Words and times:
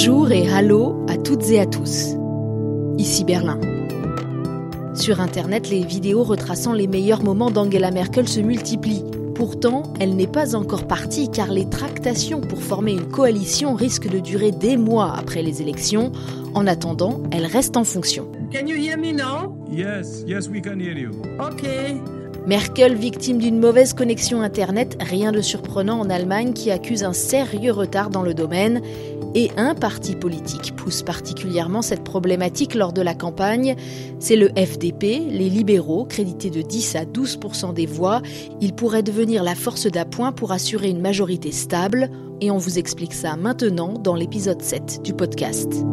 Bonjour 0.00 0.30
et 0.30 0.48
hallo 0.48 1.04
à 1.08 1.16
toutes 1.16 1.50
et 1.50 1.58
à 1.58 1.66
tous. 1.66 2.14
Ici 2.98 3.24
Berlin. 3.24 3.58
Sur 4.94 5.20
Internet, 5.20 5.68
les 5.70 5.84
vidéos 5.84 6.22
retraçant 6.22 6.72
les 6.72 6.86
meilleurs 6.86 7.24
moments 7.24 7.50
d'Angela 7.50 7.90
Merkel 7.90 8.28
se 8.28 8.38
multiplient. 8.38 9.02
Pourtant, 9.34 9.82
elle 9.98 10.14
n'est 10.14 10.28
pas 10.28 10.54
encore 10.54 10.86
partie 10.86 11.28
car 11.28 11.48
les 11.48 11.68
tractations 11.68 12.40
pour 12.40 12.62
former 12.62 12.92
une 12.92 13.08
coalition 13.08 13.74
risquent 13.74 14.08
de 14.08 14.20
durer 14.20 14.52
des 14.52 14.76
mois 14.76 15.12
après 15.18 15.42
les 15.42 15.62
élections. 15.62 16.12
En 16.54 16.68
attendant, 16.68 17.20
elle 17.32 17.46
reste 17.46 17.76
en 17.76 17.82
fonction. 17.82 18.30
Can 18.52 18.68
you 18.68 18.76
hear 18.76 18.96
me 18.96 19.10
now? 19.10 19.52
Yes, 19.68 20.22
yes, 20.28 20.46
we 20.46 20.62
can 20.62 20.78
hear 20.78 20.96
you. 20.96 21.10
Okay. 21.40 22.00
Merkel, 22.48 22.94
victime 22.94 23.36
d'une 23.36 23.58
mauvaise 23.58 23.92
connexion 23.92 24.40
Internet, 24.40 24.96
rien 25.00 25.32
de 25.32 25.42
surprenant 25.42 26.00
en 26.00 26.08
Allemagne 26.08 26.54
qui 26.54 26.70
accuse 26.70 27.04
un 27.04 27.12
sérieux 27.12 27.72
retard 27.72 28.08
dans 28.08 28.22
le 28.22 28.32
domaine. 28.32 28.80
Et 29.34 29.50
un 29.58 29.74
parti 29.74 30.16
politique 30.16 30.74
pousse 30.74 31.02
particulièrement 31.02 31.82
cette 31.82 32.04
problématique 32.04 32.74
lors 32.74 32.94
de 32.94 33.02
la 33.02 33.12
campagne. 33.12 33.76
C'est 34.18 34.36
le 34.36 34.48
FDP, 34.48 35.28
les 35.28 35.50
libéraux, 35.50 36.06
crédités 36.06 36.48
de 36.48 36.62
10 36.62 36.96
à 36.96 37.04
12% 37.04 37.74
des 37.74 37.84
voix. 37.84 38.22
Ils 38.62 38.74
pourraient 38.74 39.02
devenir 39.02 39.42
la 39.42 39.54
force 39.54 39.86
d'appoint 39.86 40.32
pour 40.32 40.50
assurer 40.50 40.88
une 40.88 41.02
majorité 41.02 41.52
stable. 41.52 42.08
Et 42.40 42.50
on 42.50 42.56
vous 42.56 42.78
explique 42.78 43.12
ça 43.12 43.36
maintenant 43.36 43.92
dans 43.92 44.14
l'épisode 44.14 44.62
7 44.62 45.02
du 45.04 45.12
podcast. 45.12 45.84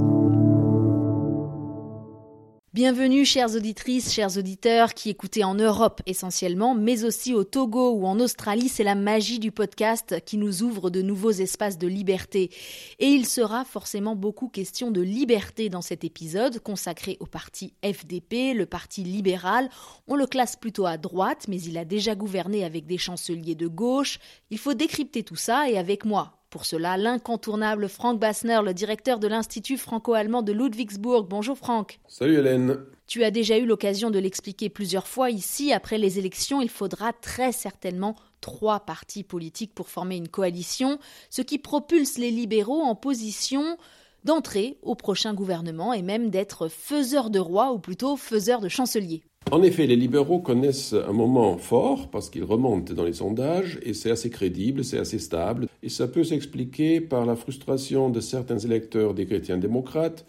Bienvenue 2.76 3.24
chères 3.24 3.56
auditrices, 3.56 4.12
chers 4.12 4.38
auditeurs 4.38 4.94
qui 4.94 5.10
écoutez 5.10 5.46
en 5.46 5.54
Europe 5.54 6.02
essentiellement, 6.08 6.76
mais 6.76 7.06
aussi 7.06 7.34
au 7.34 7.46
Togo 7.46 7.92
ou 7.92 8.06
en 8.06 8.20
Australie. 8.20 8.68
C'est 8.68 8.84
la 8.84 8.96
magie 8.96 9.40
du 9.40 9.50
podcast 9.50 10.22
qui 10.26 10.36
nous 10.36 10.62
ouvre 10.62 10.90
de 10.90 11.02
nouveaux 11.02 11.32
espaces 11.32 11.78
de 11.78 11.88
liberté. 11.88 12.52
Et 13.00 13.06
il 13.08 13.28
sera 13.28 13.64
forcément 13.64 14.18
beaucoup 14.18 14.50
question 14.50 14.92
de 14.92 15.00
liberté 15.00 15.70
dans 15.70 15.82
cet 15.82 16.04
épisode 16.04 16.60
consacré 16.60 17.16
au 17.22 17.26
parti 17.26 17.74
FDP, 17.82 18.54
le 18.54 18.66
parti 18.66 19.06
libéral. 19.06 19.70
On 20.10 20.18
le 20.18 20.28
classe 20.28 20.58
plutôt 20.58 20.86
à 20.86 20.98
droite, 20.98 21.46
mais 21.48 21.62
il 21.62 21.78
a 21.78 21.86
déjà 21.86 22.14
gouverné 22.14 22.66
avec 22.66 22.88
des 22.88 22.98
chanceliers 22.98 23.56
de 23.56 23.68
gauche. 23.68 24.20
Il 24.50 24.58
faut 24.58 24.74
décrypter 24.74 25.24
tout 25.24 25.38
ça 25.38 25.70
et 25.70 25.78
avec 25.78 26.04
moi, 26.04 26.45
pour 26.56 26.66
cela, 26.66 26.96
l'incontournable 26.96 27.90
Frank 27.90 28.18
Bassner, 28.18 28.62
le 28.64 28.74
directeur 28.74 29.20
de 29.20 29.28
l'Institut 29.28 29.78
franco-allemand 29.78 30.42
de 30.42 30.54
Ludwigsburg. 30.54 31.28
Bonjour 31.28 31.58
Franck. 31.58 32.00
Salut 32.08 32.38
Hélène. 32.38 32.78
Tu 33.08 33.26
as 33.26 33.30
déjà 33.30 33.58
eu 33.58 33.66
l'occasion 33.66 34.10
de 34.10 34.20
l'expliquer 34.20 34.70
plusieurs 34.70 35.06
fois 35.06 35.32
ici. 35.32 35.74
Après 35.74 35.98
les 35.98 36.18
élections, 36.18 36.62
il 36.62 36.70
faudra 36.70 37.12
très 37.12 37.52
certainement 37.52 38.16
trois 38.40 38.80
partis 38.80 39.24
politiques 39.24 39.76
pour 39.76 39.90
former 39.90 40.16
une 40.16 40.30
coalition, 40.30 40.98
ce 41.30 41.42
qui 41.42 41.60
propulse 41.60 42.18
les 42.18 42.32
libéraux 42.32 42.84
en 42.84 42.96
position 42.96 43.76
d'entrer 44.24 44.78
au 44.82 44.96
prochain 44.96 45.34
gouvernement 45.34 45.92
et 45.92 46.04
même 46.04 46.30
d'être 46.30 46.70
faiseurs 46.70 47.32
de 47.32 47.40
roi 47.40 47.74
ou 47.74 47.80
plutôt 47.80 48.16
faiseurs 48.16 48.62
de 48.62 48.70
chancelier. 48.70 49.24
En 49.52 49.62
effet, 49.62 49.86
les 49.86 49.96
libéraux 49.96 50.40
connaissent 50.40 50.94
un 50.94 51.14
moment 51.14 51.58
fort 51.58 52.10
parce 52.10 52.32
qu'ils 52.32 52.44
remontent 52.44 52.94
dans 52.96 53.04
les 53.04 53.14
sondages 53.14 53.80
et 53.84 53.94
c'est 53.94 54.10
assez 54.10 54.32
crédible, 54.32 54.84
c'est 54.84 54.98
assez 54.98 55.20
stable. 55.20 55.68
Et 55.84 55.90
ça 55.90 56.08
peut 56.08 56.24
s'expliquer 56.24 57.00
par 57.00 57.28
la 57.28 57.36
frustration 57.36 58.10
de 58.10 58.20
certains 58.22 58.58
électeurs 58.58 59.14
des 59.14 59.28
chrétiens 59.28 59.60
démocrates 59.60 60.26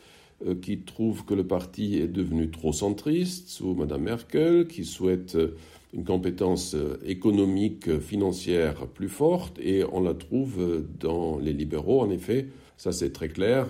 euh, 0.46 0.54
qui 0.54 0.80
trouvent 0.80 1.24
que 1.24 1.32
le 1.32 1.46
parti 1.46 1.96
est 1.96 2.08
devenu 2.08 2.50
trop 2.50 2.74
centriste 2.74 3.48
sous 3.48 3.74
Mme 3.74 4.02
Merkel, 4.02 4.68
qui 4.68 4.84
souhaitent 4.84 5.36
euh, 5.36 5.56
une 5.94 6.04
compétence 6.04 6.74
euh, 6.74 6.98
économique, 7.06 7.98
financière 8.00 8.86
plus 8.86 9.08
forte 9.08 9.58
et 9.58 9.82
on 9.92 10.02
la 10.02 10.12
trouve 10.12 10.84
dans 11.00 11.38
les 11.38 11.54
libéraux 11.54 12.02
en 12.02 12.10
effet. 12.10 12.48
Ça, 12.76 12.92
c'est 12.92 13.14
très 13.14 13.30
clair. 13.30 13.68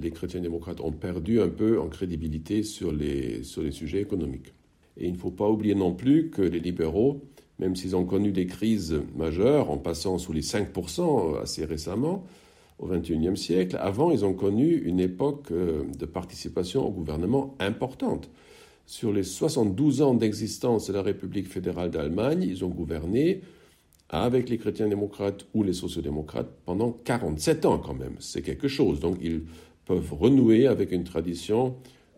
Les 0.00 0.10
chrétiens 0.10 0.40
démocrates 0.40 0.80
ont 0.80 0.90
perdu 0.90 1.40
un 1.40 1.48
peu 1.48 1.78
en 1.78 1.86
crédibilité 1.86 2.64
sur 2.64 2.90
les, 2.90 3.44
sur 3.44 3.62
les 3.62 3.70
sujets 3.70 4.00
économiques. 4.00 4.52
Et 4.96 5.06
il 5.06 5.12
ne 5.12 5.18
faut 5.18 5.30
pas 5.30 5.48
oublier 5.48 5.74
non 5.74 5.92
plus 5.92 6.30
que 6.30 6.42
les 6.42 6.60
libéraux, 6.60 7.22
même 7.58 7.76
s'ils 7.76 7.96
ont 7.96 8.04
connu 8.04 8.32
des 8.32 8.46
crises 8.46 9.00
majeures 9.16 9.70
en 9.70 9.78
passant 9.78 10.18
sous 10.18 10.32
les 10.32 10.42
5% 10.42 11.40
assez 11.40 11.64
récemment, 11.64 12.24
au 12.78 12.88
XXIe 12.88 13.36
siècle, 13.36 13.76
avant, 13.80 14.10
ils 14.10 14.24
ont 14.24 14.34
connu 14.34 14.74
une 14.74 14.98
époque 14.98 15.52
euh, 15.52 15.84
de 15.98 16.04
participation 16.04 16.86
au 16.86 16.90
gouvernement 16.90 17.54
importante. 17.60 18.28
Sur 18.86 19.12
les 19.12 19.22
72 19.22 20.02
ans 20.02 20.14
d'existence 20.14 20.88
de 20.88 20.92
la 20.92 21.02
République 21.02 21.46
fédérale 21.46 21.90
d'Allemagne, 21.90 22.42
ils 22.42 22.64
ont 22.64 22.68
gouverné 22.68 23.42
avec 24.08 24.50
les 24.50 24.58
chrétiens 24.58 24.88
démocrates 24.88 25.46
ou 25.54 25.62
les 25.62 25.72
sociodémocrates 25.72 26.50
pendant 26.66 26.90
47 26.90 27.64
ans 27.64 27.78
quand 27.78 27.94
même. 27.94 28.16
C'est 28.18 28.42
quelque 28.42 28.68
chose. 28.68 29.00
Donc 29.00 29.16
ils 29.22 29.42
peuvent 29.86 30.12
renouer 30.12 30.66
avec 30.66 30.92
une 30.92 31.04
tradition 31.04 31.76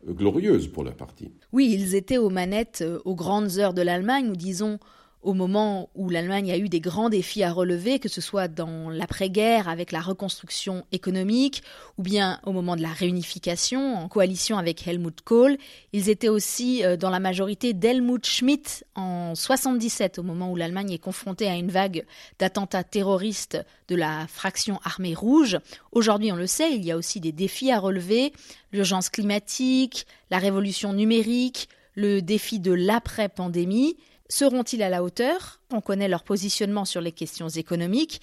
glorieuse 0.08 0.68
pour 0.68 0.84
la 0.84 0.92
partie. 0.92 1.32
Oui, 1.52 1.70
ils 1.72 1.94
étaient 1.94 2.18
aux 2.18 2.30
manettes 2.30 2.82
euh, 2.82 3.00
aux 3.04 3.14
grandes 3.14 3.58
heures 3.58 3.74
de 3.74 3.82
l'Allemagne, 3.82 4.30
ou 4.30 4.36
disons 4.36 4.78
au 5.24 5.32
moment 5.32 5.88
où 5.94 6.10
l'Allemagne 6.10 6.52
a 6.52 6.58
eu 6.58 6.68
des 6.68 6.80
grands 6.80 7.08
défis 7.08 7.42
à 7.42 7.52
relever, 7.52 7.98
que 7.98 8.08
ce 8.08 8.20
soit 8.20 8.46
dans 8.46 8.90
l'après-guerre 8.90 9.68
avec 9.68 9.90
la 9.90 10.00
reconstruction 10.00 10.84
économique, 10.92 11.62
ou 11.98 12.02
bien 12.02 12.40
au 12.44 12.52
moment 12.52 12.76
de 12.76 12.82
la 12.82 12.92
réunification 12.92 13.96
en 13.96 14.08
coalition 14.08 14.58
avec 14.58 14.86
Helmut 14.86 15.22
Kohl. 15.22 15.56
Ils 15.92 16.10
étaient 16.10 16.28
aussi 16.28 16.84
euh, 16.84 16.96
dans 16.96 17.10
la 17.10 17.20
majorité 17.20 17.72
d'Helmut 17.72 18.24
Schmidt 18.24 18.84
en 18.94 19.34
77, 19.34 20.18
au 20.18 20.22
moment 20.22 20.52
où 20.52 20.56
l'Allemagne 20.56 20.92
est 20.92 20.98
confrontée 20.98 21.48
à 21.48 21.54
une 21.54 21.70
vague 21.70 22.04
d'attentats 22.38 22.84
terroristes 22.84 23.58
de 23.88 23.96
la 23.96 24.26
fraction 24.28 24.78
armée 24.84 25.14
rouge. 25.14 25.58
Aujourd'hui, 25.92 26.32
on 26.32 26.36
le 26.36 26.46
sait, 26.46 26.74
il 26.74 26.84
y 26.84 26.92
a 26.92 26.96
aussi 26.96 27.20
des 27.20 27.32
défis 27.32 27.70
à 27.70 27.78
relever, 27.78 28.32
l'urgence 28.72 29.08
climatique, 29.08 30.06
la 30.30 30.38
révolution 30.38 30.92
numérique, 30.92 31.68
le 31.94 32.20
défi 32.20 32.60
de 32.60 32.72
l'après-pandémie. 32.72 33.96
Seront-ils 34.34 34.82
à 34.82 34.88
la 34.88 35.04
hauteur? 35.04 35.60
On 35.72 35.80
connaît 35.80 36.08
leur 36.08 36.24
positionnement 36.24 36.84
sur 36.84 37.00
les 37.00 37.12
questions 37.12 37.48
économiques. 37.48 38.20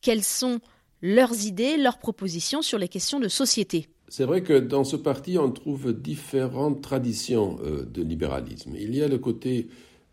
Quelles 0.00 0.22
sont 0.22 0.58
leurs 1.02 1.44
idées, 1.44 1.76
leurs 1.76 1.98
propositions 1.98 2.62
sur 2.62 2.78
les 2.78 2.88
questions 2.88 3.20
de 3.20 3.28
société? 3.28 3.86
C'est 4.08 4.24
vrai 4.24 4.42
que 4.42 4.54
dans 4.58 4.84
ce 4.84 4.96
parti, 4.96 5.36
on 5.36 5.50
trouve 5.50 5.92
différentes 5.92 6.80
traditions 6.80 7.58
euh, 7.62 7.84
de 7.84 8.02
libéralisme. 8.02 8.74
Il 8.74 8.96
y 8.96 9.02
a 9.02 9.08
le 9.08 9.18
côté 9.18 9.68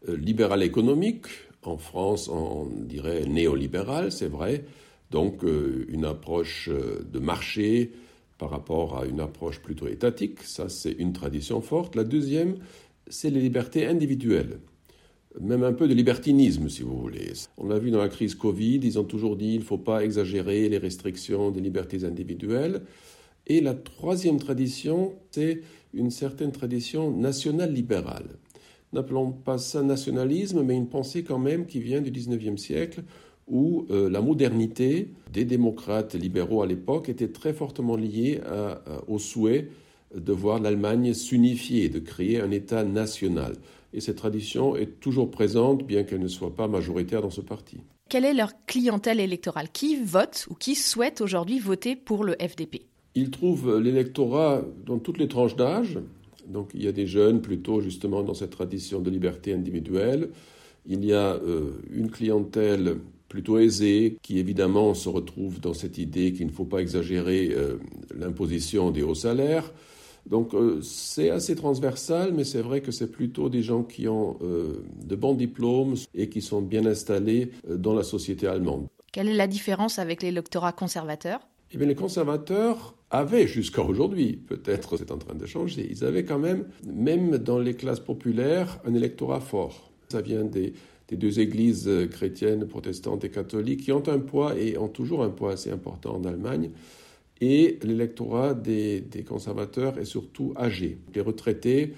euh, 0.10 0.18
libéral 0.18 0.64
économique. 0.64 1.28
En 1.64 1.78
France, 1.78 2.28
on 2.28 2.66
dirait 2.66 3.24
néolibéral, 3.24 4.12
c'est 4.12 4.28
vrai. 4.28 4.66
Donc 5.12 5.46
euh, 5.46 5.86
une 5.88 6.04
approche 6.04 6.68
de 6.70 7.20
marché 7.20 7.94
par 8.38 8.50
rapport 8.50 8.98
à 8.98 9.06
une 9.06 9.22
approche 9.22 9.62
plutôt 9.62 9.88
étatique. 9.88 10.44
Ça, 10.44 10.68
c'est 10.68 10.92
une 10.92 11.14
tradition 11.14 11.62
forte. 11.62 11.96
La 11.96 12.04
deuxième, 12.04 12.58
c'est 13.08 13.30
les 13.30 13.40
libertés 13.40 13.88
individuelles 13.88 14.60
même 15.42 15.64
un 15.64 15.74
peu 15.74 15.88
de 15.88 15.94
libertinisme, 15.94 16.70
si 16.70 16.82
vous 16.82 16.98
voulez. 16.98 17.34
On 17.58 17.68
l'a 17.68 17.80
vu 17.80 17.92
dans 17.92 18.00
la 18.00 18.10
crise 18.10 18.36
Covid, 18.36 18.80
ils 18.84 19.00
ont 19.00 19.04
toujours 19.04 19.36
dit 19.36 19.54
il 19.54 19.60
ne 19.60 19.64
faut 19.64 19.78
pas 19.78 20.04
exagérer 20.04 20.70
les 20.70 20.78
restrictions 20.78 21.52
des 21.52 21.62
libertés 21.62 22.04
individuelles. 22.04 22.82
Et 23.46 23.62
la 23.62 23.74
troisième 23.74 24.40
tradition, 24.40 25.14
c'est 25.32 25.62
une 25.94 26.12
certaine 26.12 26.52
tradition 26.52 27.12
nationale 27.12 27.74
libérale. 27.74 28.28
N'appelons 28.94 29.32
pas 29.32 29.58
ça 29.58 29.84
nationalisme, 29.84 30.64
mais 30.64 30.76
une 30.76 30.90
pensée 30.90 31.24
quand 31.24 31.40
même 31.40 31.66
qui 31.66 31.80
vient 31.80 32.02
du 32.02 32.12
19e 32.12 32.58
siècle, 32.58 33.04
où 33.48 33.86
euh, 33.90 34.10
la 34.10 34.22
modernité 34.22 35.10
des 35.32 35.46
démocrates 35.46 36.16
libéraux 36.16 36.62
à 36.62 36.68
l'époque 36.68 37.10
était 37.10 37.30
très 37.30 37.54
fortement 37.54 37.96
liée 37.96 38.42
au 39.08 39.20
souhait 39.20 39.70
de 40.16 40.34
voir 40.34 40.60
l'Allemagne 40.60 41.14
s'unifier, 41.14 41.90
de 41.90 42.00
créer 42.00 42.42
un 42.42 42.52
État 42.52 42.84
national 42.84 43.56
et 43.98 44.00
cette 44.00 44.18
tradition 44.18 44.76
est 44.76 45.00
toujours 45.00 45.32
présente, 45.32 45.84
bien 45.84 46.04
qu'elle 46.04 46.20
ne 46.20 46.28
soit 46.28 46.56
pas 46.56 46.68
majoritaire 46.68 47.24
dans 47.24 47.32
ce 47.32 47.42
parti. 47.42 47.78
Quelle 48.10 48.26
est 48.26 48.34
leur 48.36 48.52
clientèle 48.68 49.20
électorale? 49.20 49.70
Qui 49.74 49.96
vote 49.96 50.46
ou 50.52 50.54
qui 50.54 50.76
souhaite 50.76 51.20
aujourd'hui 51.20 51.58
voter 51.58 51.96
pour 51.96 52.24
le 52.24 52.34
FDP 52.34 52.84
Ils 53.16 53.32
trouvent 53.32 53.80
l'électorat 53.80 54.62
dans 54.86 55.00
toutes 55.00 55.18
les 55.18 55.28
tranches 55.28 55.56
d'âge. 55.56 55.98
Donc 56.48 56.70
il 56.76 56.84
y 56.84 56.88
a 56.88 56.92
des 56.92 57.08
jeunes 57.08 57.42
plutôt 57.42 57.82
justement 57.82 58.22
dans 58.22 58.36
cette 58.36 58.52
tradition 58.52 59.02
de 59.02 59.10
liberté 59.10 59.52
individuelle. 59.52 60.30
Il 60.86 61.04
y 61.04 61.12
a 61.12 61.34
euh, 61.34 61.72
une 61.92 62.12
clientèle 62.12 62.98
plutôt 63.28 63.58
aisée 63.58 64.20
qui 64.22 64.38
évidemment 64.38 64.94
se 64.94 65.10
retrouve 65.10 65.60
dans 65.60 65.74
cette 65.74 65.98
idée 65.98 66.34
qu'il 66.34 66.46
ne 66.46 66.52
faut 66.52 66.66
pas 66.66 66.82
exagérer 66.82 67.50
euh, 67.52 67.78
l'imposition 68.16 68.92
des 68.92 69.02
hauts 69.02 69.16
salaires. 69.16 69.74
Donc 70.30 70.54
euh, 70.54 70.82
c'est 70.82 71.30
assez 71.30 71.56
transversal, 71.56 72.34
mais 72.34 72.44
c'est 72.44 72.62
vrai 72.62 72.82
que 72.82 72.92
c'est 72.92 73.12
plutôt 73.12 73.50
des 73.50 73.64
gens 73.64 73.84
qui 73.84 74.08
ont 74.08 74.38
euh, 74.42 74.84
de 75.06 75.16
bons 75.16 75.34
diplômes 75.34 75.96
et 76.14 76.30
qui 76.30 76.42
sont 76.42 76.62
bien 76.62 76.86
installés 76.86 77.52
euh, 77.70 77.78
dans 77.78 77.94
la 77.94 78.04
société 78.04 78.48
allemande. 78.48 78.88
Quelle 79.12 79.30
est 79.30 79.36
la 79.36 79.48
différence 79.48 80.00
avec 80.00 80.22
l'électorat 80.22 80.74
conservateur 80.74 81.40
eh 81.74 81.78
bien, 81.78 81.88
les 81.88 81.96
conservateurs 81.96 82.96
avaient 83.10 83.46
jusqu'à 83.46 83.82
aujourd'hui, 83.82 84.38
peut-être 84.38 84.96
c'est 84.96 85.12
en 85.12 85.18
train 85.18 85.36
de 85.36 85.46
changer, 85.46 85.86
ils 85.92 86.06
avaient 86.06 86.24
quand 86.24 86.40
même, 86.40 86.64
même 86.86 87.38
dans 87.38 87.60
les 87.60 87.74
classes 87.74 88.00
populaires, 88.00 88.80
un 88.86 88.94
électorat 88.94 89.42
fort. 89.42 89.92
Ça 90.08 90.22
vient 90.22 90.46
des, 90.46 90.72
des 91.10 91.18
deux 91.18 91.42
églises 91.42 91.92
chrétiennes, 92.10 92.66
protestantes 92.68 93.26
et 93.26 93.30
catholiques, 93.30 93.82
qui 93.82 93.92
ont 93.92 94.08
un 94.08 94.20
poids 94.20 94.58
et 94.58 94.78
ont 94.78 94.88
toujours 94.88 95.26
un 95.26 95.30
poids 95.30 95.52
assez 95.52 95.70
important 95.70 96.16
en 96.16 96.24
Allemagne 96.24 96.72
Et 97.42 97.78
l'électorat 97.84 98.54
des, 98.54 99.04
conservateurs 99.28 99.98
est 100.00 100.06
surtout 100.06 100.54
âgé. 100.58 100.98
Les 101.14 101.22
retraités 101.22 101.94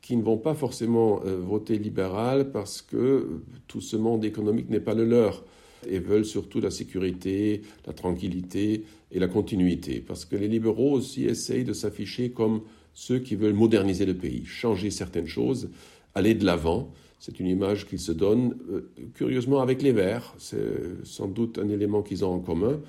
qui 0.00 0.16
ne 0.16 0.22
vont 0.22 0.36
pas 0.36 0.54
forcément 0.54 1.22
euh, 1.24 1.36
voter 1.38 1.78
libéral 1.78 2.50
parce 2.50 2.82
que 2.82 3.40
tout 3.68 3.80
ce 3.80 3.96
monde 3.96 4.24
économique 4.24 4.68
n'est 4.68 4.80
pas 4.80 4.94
le 4.94 5.04
leur 5.04 5.44
et 5.88 5.98
veulent 5.98 6.24
surtout 6.24 6.60
la 6.60 6.70
sécurité, 6.70 7.62
la 7.86 7.92
tranquillité 7.92 8.84
et 9.10 9.18
la 9.18 9.28
continuité. 9.28 10.00
Parce 10.00 10.24
que 10.24 10.36
les 10.36 10.48
libéraux 10.48 10.92
aussi 10.92 11.24
essayent 11.24 11.64
de 11.64 11.72
s'afficher 11.72 12.30
comme 12.30 12.62
ceux 12.94 13.18
qui 13.18 13.36
veulent 13.36 13.54
moderniser 13.54 14.04
le 14.04 14.14
pays, 14.14 14.44
changer 14.44 14.90
certaines 14.90 15.26
choses, 15.26 15.70
aller 16.14 16.34
de 16.34 16.44
l'avant. 16.44 16.92
C'est 17.18 17.38
une 17.40 17.46
image 17.46 17.86
qu'ils 17.86 18.00
se 18.00 18.12
donnent 18.12 18.56
euh, 18.70 18.90
curieusement 19.14 19.60
avec 19.60 19.82
les 19.82 19.92
Verts. 19.92 20.34
C'est 20.38 21.04
sans 21.04 21.28
doute 21.28 21.58
un 21.58 21.68
élément 21.68 22.02
qu'ils 22.02 22.24
ont 22.24 22.34
en 22.34 22.40
commun. 22.40 22.80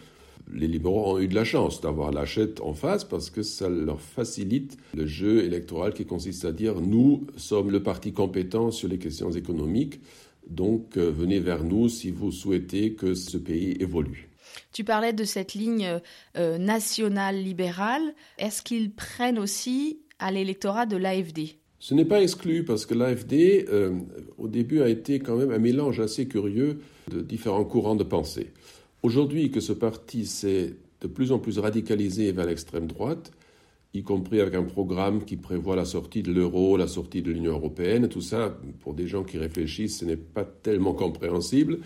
Les 0.51 0.67
libéraux 0.67 1.15
ont 1.15 1.19
eu 1.19 1.27
de 1.27 1.35
la 1.35 1.43
chance 1.43 1.81
d'avoir 1.81 2.11
l'achète 2.11 2.61
en 2.61 2.73
face 2.73 3.03
parce 3.03 3.29
que 3.29 3.43
ça 3.43 3.69
leur 3.69 4.01
facilite 4.01 4.77
le 4.93 5.05
jeu 5.05 5.43
électoral 5.43 5.93
qui 5.93 6.05
consiste 6.05 6.45
à 6.45 6.51
dire 6.51 6.81
nous 6.81 7.25
sommes 7.37 7.71
le 7.71 7.81
parti 7.81 8.13
compétent 8.13 8.71
sur 8.71 8.87
les 8.89 8.99
questions 8.99 9.31
économiques, 9.31 9.99
donc 10.47 10.97
euh, 10.97 11.09
venez 11.09 11.39
vers 11.39 11.63
nous 11.63 11.89
si 11.89 12.11
vous 12.11 12.31
souhaitez 12.31 12.93
que 12.93 13.13
ce 13.13 13.37
pays 13.37 13.77
évolue. 13.79 14.29
Tu 14.71 14.83
parlais 14.83 15.13
de 15.13 15.23
cette 15.23 15.53
ligne 15.53 15.99
euh, 16.37 16.57
nationale 16.57 17.41
libérale. 17.41 18.13
Est-ce 18.37 18.61
qu'ils 18.61 18.91
prennent 18.91 19.39
aussi 19.39 19.99
à 20.19 20.31
l'électorat 20.31 20.85
de 20.85 20.97
l'AFD 20.97 21.55
Ce 21.79 21.93
n'est 21.93 22.05
pas 22.05 22.21
exclu 22.21 22.63
parce 22.63 22.85
que 22.85 22.93
l'AFD, 22.93 23.65
euh, 23.69 23.93
au 24.37 24.47
début, 24.47 24.81
a 24.81 24.89
été 24.89 25.19
quand 25.19 25.35
même 25.35 25.51
un 25.51 25.59
mélange 25.59 25.99
assez 25.99 26.27
curieux 26.27 26.79
de 27.11 27.21
différents 27.21 27.65
courants 27.65 27.95
de 27.95 28.03
pensée. 28.03 28.51
Aujourd'hui, 29.03 29.51
que 29.51 29.59
ce 29.59 29.73
parti 29.73 30.25
s'est 30.25 30.77
de 31.01 31.07
plus 31.07 31.33
en 31.33 31.39
plus 31.39 31.59
radicalisé 31.59 32.31
vers 32.31 32.45
l'extrême 32.45 32.87
droite, 32.87 33.33
y 33.93 34.01
compris 34.01 34.39
avec 34.39 34.55
un 34.55 34.63
programme 34.63 35.25
qui 35.25 35.35
prévoit 35.35 35.75
la 35.75 35.83
sortie 35.83 36.23
de 36.23 36.31
l'euro, 36.31 36.77
la 36.77 36.87
sortie 36.87 37.21
de 37.21 37.29
l'Union 37.29 37.51
européenne. 37.51 38.07
Tout 38.07 38.21
ça, 38.21 38.57
pour 38.79 38.93
des 38.93 39.07
gens 39.07 39.25
qui 39.25 39.37
réfléchissent, 39.37 39.99
ce 39.99 40.05
n'est 40.05 40.15
pas 40.15 40.45
tellement 40.45 40.93
compréhensible. 40.93 41.79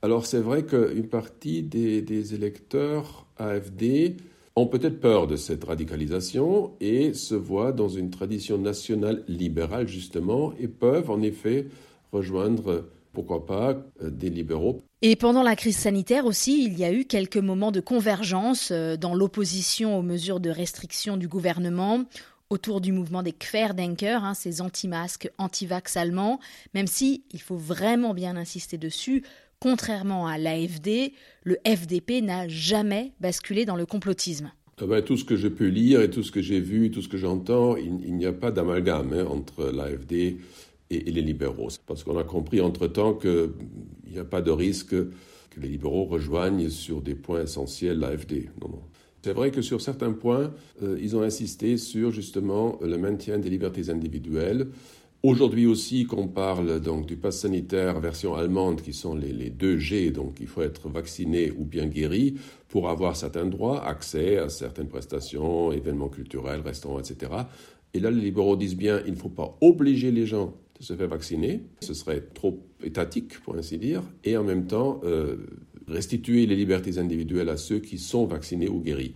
Alors 0.00 0.24
c'est 0.24 0.40
vrai 0.40 0.64
qu'une 0.64 1.08
partie 1.08 1.62
des, 1.62 2.34
électeurs 2.34 3.26
AFD 3.36 4.16
ont 4.56 4.66
peut-être 4.66 5.00
peur 5.00 5.26
de 5.26 5.36
cette 5.36 5.64
radicalisation 5.64 6.72
et 6.80 7.12
se 7.12 7.34
voient 7.34 7.72
dans 7.72 7.88
une 7.88 8.08
tradition 8.08 8.56
nationale 8.56 9.22
libérale 9.28 9.86
justement 9.86 10.54
et 10.58 10.68
peuvent 10.68 11.10
en 11.10 11.20
effet 11.20 11.66
rejoindre, 12.10 12.86
pourquoi 13.12 13.44
pas, 13.44 13.84
euh, 14.02 14.08
des 14.08 14.30
libéraux. 14.30 14.80
Et 15.06 15.16
pendant 15.16 15.42
la 15.42 15.54
crise 15.54 15.76
sanitaire 15.76 16.24
aussi, 16.24 16.64
il 16.64 16.78
y 16.78 16.84
a 16.84 16.90
eu 16.90 17.04
quelques 17.04 17.36
moments 17.36 17.72
de 17.72 17.80
convergence 17.80 18.70
euh, 18.70 18.96
dans 18.96 19.14
l'opposition 19.14 19.98
aux 19.98 20.02
mesures 20.02 20.40
de 20.40 20.48
restriction 20.48 21.18
du 21.18 21.28
gouvernement 21.28 22.06
autour 22.48 22.80
du 22.80 22.90
mouvement 22.90 23.22
des 23.22 23.32
Querdenker, 23.32 24.24
hein, 24.24 24.32
ces 24.32 24.62
anti-masques, 24.62 25.30
anti-vax 25.36 25.98
allemands, 25.98 26.40
même 26.72 26.86
si, 26.86 27.24
il 27.32 27.42
faut 27.42 27.58
vraiment 27.58 28.14
bien 28.14 28.34
insister 28.34 28.78
dessus, 28.78 29.22
contrairement 29.60 30.26
à 30.26 30.38
l'AFD, 30.38 31.12
le 31.42 31.58
FDP 31.66 32.22
n'a 32.22 32.48
jamais 32.48 33.12
basculé 33.20 33.66
dans 33.66 33.76
le 33.76 33.84
complotisme. 33.84 34.52
Ah 34.80 34.86
ben, 34.86 35.02
tout 35.02 35.18
ce 35.18 35.24
que 35.26 35.36
je 35.36 35.48
peux 35.48 35.68
lire 35.68 36.00
et 36.00 36.08
tout 36.08 36.22
ce 36.22 36.32
que 36.32 36.40
j'ai 36.40 36.60
vu, 36.60 36.90
tout 36.90 37.02
ce 37.02 37.08
que 37.08 37.18
j'entends, 37.18 37.76
il, 37.76 38.16
n'y 38.16 38.24
a 38.24 38.32
pas 38.32 38.50
d'amalgame 38.50 39.12
hein, 39.12 39.26
entre 39.26 39.70
l'AFD 39.70 40.38
et, 40.90 41.10
les 41.10 41.22
libéraux. 41.22 41.68
Parce 41.86 42.04
qu'on 42.04 42.18
a 42.18 42.24
compris 42.24 42.60
entre-temps 42.60 43.14
qu'il 43.14 43.50
n'y 44.14 44.20
a 44.20 44.24
pas 44.24 44.42
de 44.42 44.50
risque 44.50 44.94
que 44.94 45.60
les 45.60 45.68
libéraux 45.68 46.04
rejoignent 46.04 46.68
sur 46.68 47.00
des 47.00 47.14
points 47.14 47.42
essentiels 47.42 47.98
l'AFD. 47.98 48.50
Non, 48.60 48.68
non. 48.68 48.82
C'est 49.22 49.32
vrai 49.32 49.50
que 49.50 49.62
sur 49.62 49.80
certains 49.80 50.12
points, 50.12 50.52
euh, 50.82 50.98
ils 51.00 51.16
ont 51.16 51.22
insisté 51.22 51.78
sur 51.78 52.10
justement 52.10 52.78
le 52.82 52.98
maintien 52.98 53.38
des 53.38 53.48
libertés 53.48 53.88
individuelles. 53.88 54.68
Aujourd'hui 55.22 55.64
aussi, 55.64 56.04
qu'on 56.04 56.28
parle 56.28 56.80
donc 56.80 57.06
du 57.06 57.16
pass 57.16 57.38
sanitaire 57.38 57.98
version 57.98 58.34
allemande, 58.34 58.82
qui 58.82 58.92
sont 58.92 59.14
les, 59.14 59.32
les 59.32 59.48
2 59.48 59.78
G, 59.78 60.10
donc 60.10 60.36
il 60.40 60.46
faut 60.46 60.60
être 60.60 60.90
vacciné 60.90 61.50
ou 61.50 61.64
bien 61.64 61.86
guéri 61.86 62.34
pour 62.68 62.90
avoir 62.90 63.16
certains 63.16 63.46
droits, 63.46 63.82
accès 63.86 64.36
à 64.36 64.50
certaines 64.50 64.88
prestations, 64.88 65.72
événements 65.72 66.10
culturels, 66.10 66.60
restaurants, 66.60 66.98
etc. 66.98 67.32
Et 67.94 68.00
là, 68.00 68.10
les 68.10 68.20
libéraux 68.20 68.56
disent 68.56 68.76
bien, 68.76 69.00
il 69.06 69.12
ne 69.12 69.18
faut 69.18 69.30
pas 69.30 69.56
obliger 69.62 70.10
les 70.10 70.26
gens 70.26 70.52
de 70.78 70.84
se 70.84 70.94
faire 70.94 71.08
vacciner, 71.08 71.62
ce 71.80 71.94
serait 71.94 72.20
trop 72.34 72.58
étatique 72.82 73.40
pour 73.40 73.56
ainsi 73.56 73.78
dire, 73.78 74.02
et 74.24 74.36
en 74.36 74.44
même 74.44 74.66
temps 74.66 75.00
euh, 75.04 75.36
restituer 75.86 76.46
les 76.46 76.56
libertés 76.56 76.98
individuelles 76.98 77.48
à 77.48 77.56
ceux 77.56 77.78
qui 77.78 77.98
sont 77.98 78.26
vaccinés 78.26 78.68
ou 78.68 78.80
guéris. 78.80 79.14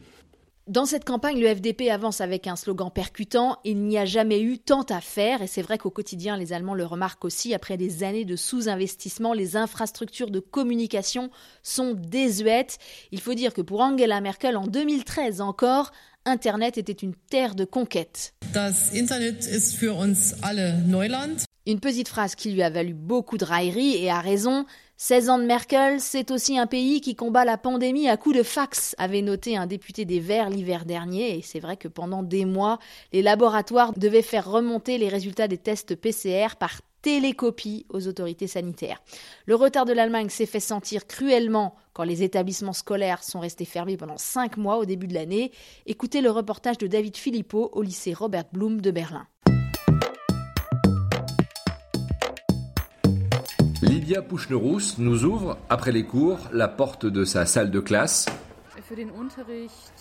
Dans 0.68 0.84
cette 0.84 1.06
campagne, 1.06 1.40
le 1.40 1.48
FDP 1.48 1.88
avance 1.88 2.20
avec 2.20 2.46
un 2.46 2.54
slogan 2.54 2.90
percutant 2.94 3.56
Il 3.64 3.84
n'y 3.84 3.96
a 3.96 4.04
jamais 4.04 4.42
eu 4.42 4.58
tant 4.58 4.82
à 4.82 5.00
faire. 5.00 5.40
Et 5.40 5.46
c'est 5.46 5.62
vrai 5.62 5.78
qu'au 5.78 5.88
quotidien, 5.88 6.36
les 6.36 6.52
Allemands 6.52 6.74
le 6.74 6.84
remarquent 6.84 7.24
aussi. 7.24 7.54
Après 7.54 7.78
des 7.78 8.02
années 8.02 8.26
de 8.26 8.36
sous-investissement, 8.36 9.32
les 9.32 9.56
infrastructures 9.56 10.30
de 10.30 10.40
communication 10.40 11.30
sont 11.62 11.94
désuètes. 11.94 12.76
Il 13.12 13.20
faut 13.22 13.32
dire 13.32 13.54
que 13.54 13.62
pour 13.62 13.80
Angela 13.80 14.20
Merkel, 14.20 14.58
en 14.58 14.66
2013 14.66 15.40
encore, 15.40 15.90
Internet 16.26 16.76
était 16.76 16.92
une 16.92 17.14
terre 17.30 17.54
de 17.54 17.64
conquête. 17.64 18.34
Das 18.52 18.92
Internet 18.94 19.46
ist 19.46 19.74
für 19.74 19.94
uns 19.94 20.34
alle 20.42 20.82
Neuland. 20.86 21.47
Une 21.68 21.80
petite 21.80 22.08
phrase 22.08 22.34
qui 22.34 22.50
lui 22.50 22.62
a 22.62 22.70
valu 22.70 22.94
beaucoup 22.94 23.36
de 23.36 23.44
railleries 23.44 24.02
et 24.02 24.08
a 24.08 24.20
raison. 24.20 24.64
16 24.96 25.28
ans 25.28 25.38
de 25.38 25.44
Merkel, 25.44 26.00
c'est 26.00 26.30
aussi 26.30 26.56
un 26.56 26.66
pays 26.66 27.02
qui 27.02 27.14
combat 27.14 27.44
la 27.44 27.58
pandémie 27.58 28.08
à 28.08 28.16
coups 28.16 28.38
de 28.38 28.42
fax, 28.42 28.94
avait 28.96 29.20
noté 29.20 29.54
un 29.54 29.66
député 29.66 30.06
des 30.06 30.18
Verts 30.18 30.48
l'hiver 30.48 30.86
dernier. 30.86 31.36
Et 31.36 31.42
c'est 31.42 31.60
vrai 31.60 31.76
que 31.76 31.86
pendant 31.86 32.22
des 32.22 32.46
mois, 32.46 32.78
les 33.12 33.20
laboratoires 33.20 33.92
devaient 33.92 34.22
faire 34.22 34.50
remonter 34.50 34.96
les 34.96 35.10
résultats 35.10 35.46
des 35.46 35.58
tests 35.58 35.94
PCR 35.94 36.56
par 36.58 36.80
télécopie 37.02 37.84
aux 37.90 38.08
autorités 38.08 38.46
sanitaires. 38.46 39.02
Le 39.44 39.54
retard 39.54 39.84
de 39.84 39.92
l'Allemagne 39.92 40.30
s'est 40.30 40.46
fait 40.46 40.60
sentir 40.60 41.06
cruellement 41.06 41.76
quand 41.92 42.04
les 42.04 42.22
établissements 42.22 42.72
scolaires 42.72 43.22
sont 43.22 43.40
restés 43.40 43.66
fermés 43.66 43.98
pendant 43.98 44.16
cinq 44.16 44.56
mois 44.56 44.78
au 44.78 44.86
début 44.86 45.06
de 45.06 45.14
l'année. 45.14 45.52
Écoutez 45.84 46.22
le 46.22 46.30
reportage 46.30 46.78
de 46.78 46.86
David 46.86 47.18
Philippot 47.18 47.68
au 47.72 47.82
lycée 47.82 48.14
Robert 48.14 48.44
Blum 48.52 48.80
de 48.80 48.90
Berlin. 48.90 49.26
Lydia 54.08 54.22
Pouchnerous 54.22 54.94
nous 54.96 55.26
ouvre, 55.26 55.58
après 55.68 55.92
les 55.92 56.04
cours, 56.04 56.38
la 56.54 56.66
porte 56.66 57.04
de 57.04 57.26
sa 57.26 57.44
salle 57.44 57.70
de 57.70 57.78
classe. 57.78 58.24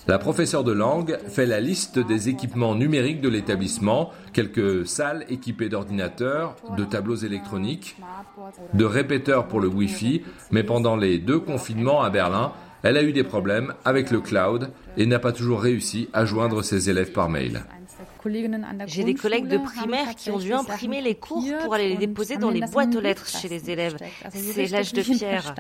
La 0.08 0.18
professeure 0.18 0.64
de 0.64 0.72
langue 0.72 1.18
fait 1.28 1.46
la 1.46 1.60
liste 1.60 2.00
des 2.00 2.30
équipements 2.30 2.74
numériques 2.74 3.20
de 3.20 3.28
l'établissement, 3.28 4.12
quelques 4.32 4.88
salles 4.88 5.26
équipées 5.28 5.68
d'ordinateurs, 5.68 6.56
de 6.78 6.86
tableaux 6.86 7.18
électroniques, 7.18 7.98
de 8.74 8.86
répéteurs 8.86 9.50
pour 9.50 9.60
le 9.60 9.68
Wi-Fi, 9.68 10.22
mais 10.52 10.64
pendant 10.64 10.96
les 10.96 11.20
deux 11.20 11.42
confinements 11.42 12.02
à 12.02 12.10
Berlin, 12.10 12.54
elle 12.84 12.96
a 12.96 13.04
eu 13.04 13.12
des 13.12 13.26
problèmes 13.26 13.74
avec 13.84 14.10
le 14.10 14.22
cloud 14.22 14.72
et 14.96 15.06
n'a 15.06 15.20
pas 15.20 15.34
toujours 15.34 15.60
réussi 15.60 16.08
à 16.14 16.24
joindre 16.24 16.62
ses 16.62 16.90
élèves 16.90 17.12
par 17.12 17.28
mail. 17.28 17.66
J'ai 18.88 19.04
des 19.04 19.14
collègues 19.14 19.48
de 19.48 19.58
primaire 19.58 20.16
qui 20.16 20.32
ont 20.32 20.40
dû 20.40 20.54
imprimer 20.54 21.02
les 21.02 21.16
cours 21.16 21.46
pour 21.64 21.74
aller 21.74 21.90
les 21.90 21.98
déposer 21.98 22.38
dans 22.38 22.50
les 22.50 22.62
boîtes 22.62 22.96
aux 22.96 23.02
lettres 23.02 23.28
chez 23.28 23.48
les 23.48 23.70
élèves. 23.70 23.98
C'est 24.30 24.68
l'âge 24.68 24.94
de 24.94 25.02
pierre. 25.02 25.54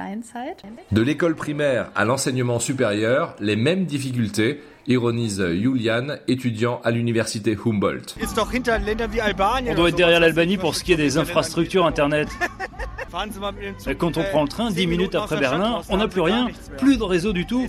De 0.91 1.01
l'école 1.01 1.35
primaire 1.35 1.91
à 1.95 2.05
l'enseignement 2.05 2.59
supérieur, 2.59 3.35
les 3.39 3.55
mêmes 3.55 3.85
difficultés, 3.85 4.61
ironise 4.87 5.45
Julian, 5.45 6.15
étudiant 6.27 6.81
à 6.83 6.91
l'université 6.91 7.57
Humboldt. 7.65 8.15
On 8.21 9.75
doit 9.75 9.89
être 9.89 9.95
derrière 9.95 10.19
l'Albanie 10.19 10.57
pour 10.57 10.75
ce 10.75 10.83
qui 10.83 10.93
est 10.93 10.97
des 10.97 11.17
infrastructures 11.17 11.85
Internet. 11.85 12.29
Quand 13.97 14.17
on 14.17 14.23
prend 14.23 14.43
le 14.43 14.47
train, 14.47 14.71
10 14.71 14.87
minutes 14.87 15.15
après 15.15 15.39
Berlin, 15.39 15.81
on 15.89 15.97
n'a 15.97 16.07
plus 16.07 16.21
rien, 16.21 16.47
plus 16.77 16.97
de 16.97 17.03
réseau 17.03 17.33
du 17.33 17.45
tout. 17.45 17.67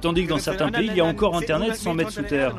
Tandis 0.00 0.24
que 0.24 0.30
dans 0.30 0.38
certains 0.38 0.70
pays, 0.70 0.88
il 0.88 0.96
y 0.96 1.00
a 1.00 1.04
encore 1.04 1.36
Internet 1.36 1.76
sans 1.76 1.94
mettre 1.94 2.10
sous 2.10 2.22
terre. 2.22 2.54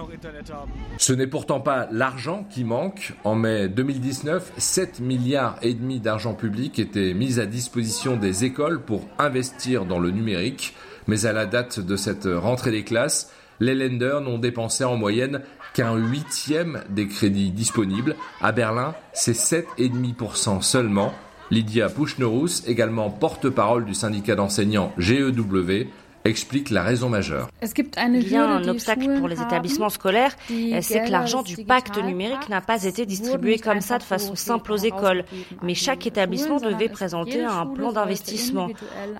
Ce 0.97 1.13
n'est 1.13 1.27
pourtant 1.27 1.59
pas 1.59 1.87
l'argent 1.91 2.45
qui 2.49 2.63
manque. 2.63 3.13
En 3.23 3.35
mai 3.35 3.67
2019, 3.69 4.53
7 4.57 4.99
milliards 4.99 5.57
et 5.61 5.73
demi 5.73 5.99
d'argent 5.99 6.33
public 6.33 6.79
étaient 6.79 7.13
mis 7.13 7.39
à 7.39 7.45
disposition 7.45 8.15
des 8.17 8.43
écoles 8.43 8.81
pour 8.81 9.07
investir 9.19 9.85
dans 9.85 9.99
le 9.99 10.11
numérique. 10.11 10.75
Mais 11.07 11.25
à 11.25 11.33
la 11.33 11.45
date 11.45 11.79
de 11.79 11.95
cette 11.95 12.27
rentrée 12.27 12.71
des 12.71 12.83
classes, 12.83 13.31
les 13.59 13.75
lenders 13.75 14.21
n'ont 14.21 14.39
dépensé 14.39 14.83
en 14.83 14.95
moyenne 14.95 15.41
qu'un 15.73 15.95
huitième 15.95 16.83
des 16.89 17.07
crédits 17.07 17.51
disponibles. 17.51 18.15
À 18.41 18.51
Berlin, 18.51 18.95
c'est 19.13 19.35
7,5% 19.35 20.61
seulement. 20.61 21.13
Lydia 21.51 21.89
Pouchnerous, 21.89 22.65
également 22.67 23.09
porte-parole 23.09 23.85
du 23.85 23.93
syndicat 23.93 24.35
d'enseignants 24.35 24.93
GEW, 24.97 25.87
explique 26.25 26.69
la 26.69 26.83
raison 26.83 27.09
majeure. 27.09 27.49
Il 27.61 28.27
y 28.29 28.35
a 28.35 28.45
un 28.45 28.67
obstacle 28.67 29.19
pour 29.19 29.27
les 29.27 29.41
établissements 29.41 29.89
scolaires, 29.89 30.35
c'est 30.81 31.05
que 31.05 31.11
l'argent 31.11 31.41
du 31.43 31.57
pacte 31.63 31.97
numérique 32.01 32.49
n'a 32.49 32.61
pas 32.61 32.83
été 32.83 33.05
distribué 33.05 33.57
comme 33.59 33.81
ça 33.81 33.97
de 33.97 34.03
façon 34.03 34.35
simple 34.35 34.71
aux 34.71 34.77
écoles, 34.77 35.25
mais 35.61 35.75
chaque 35.75 36.07
établissement 36.07 36.57
devait 36.57 36.89
présenter 36.89 37.43
un 37.43 37.65
plan 37.65 37.91
d'investissement 37.91 38.69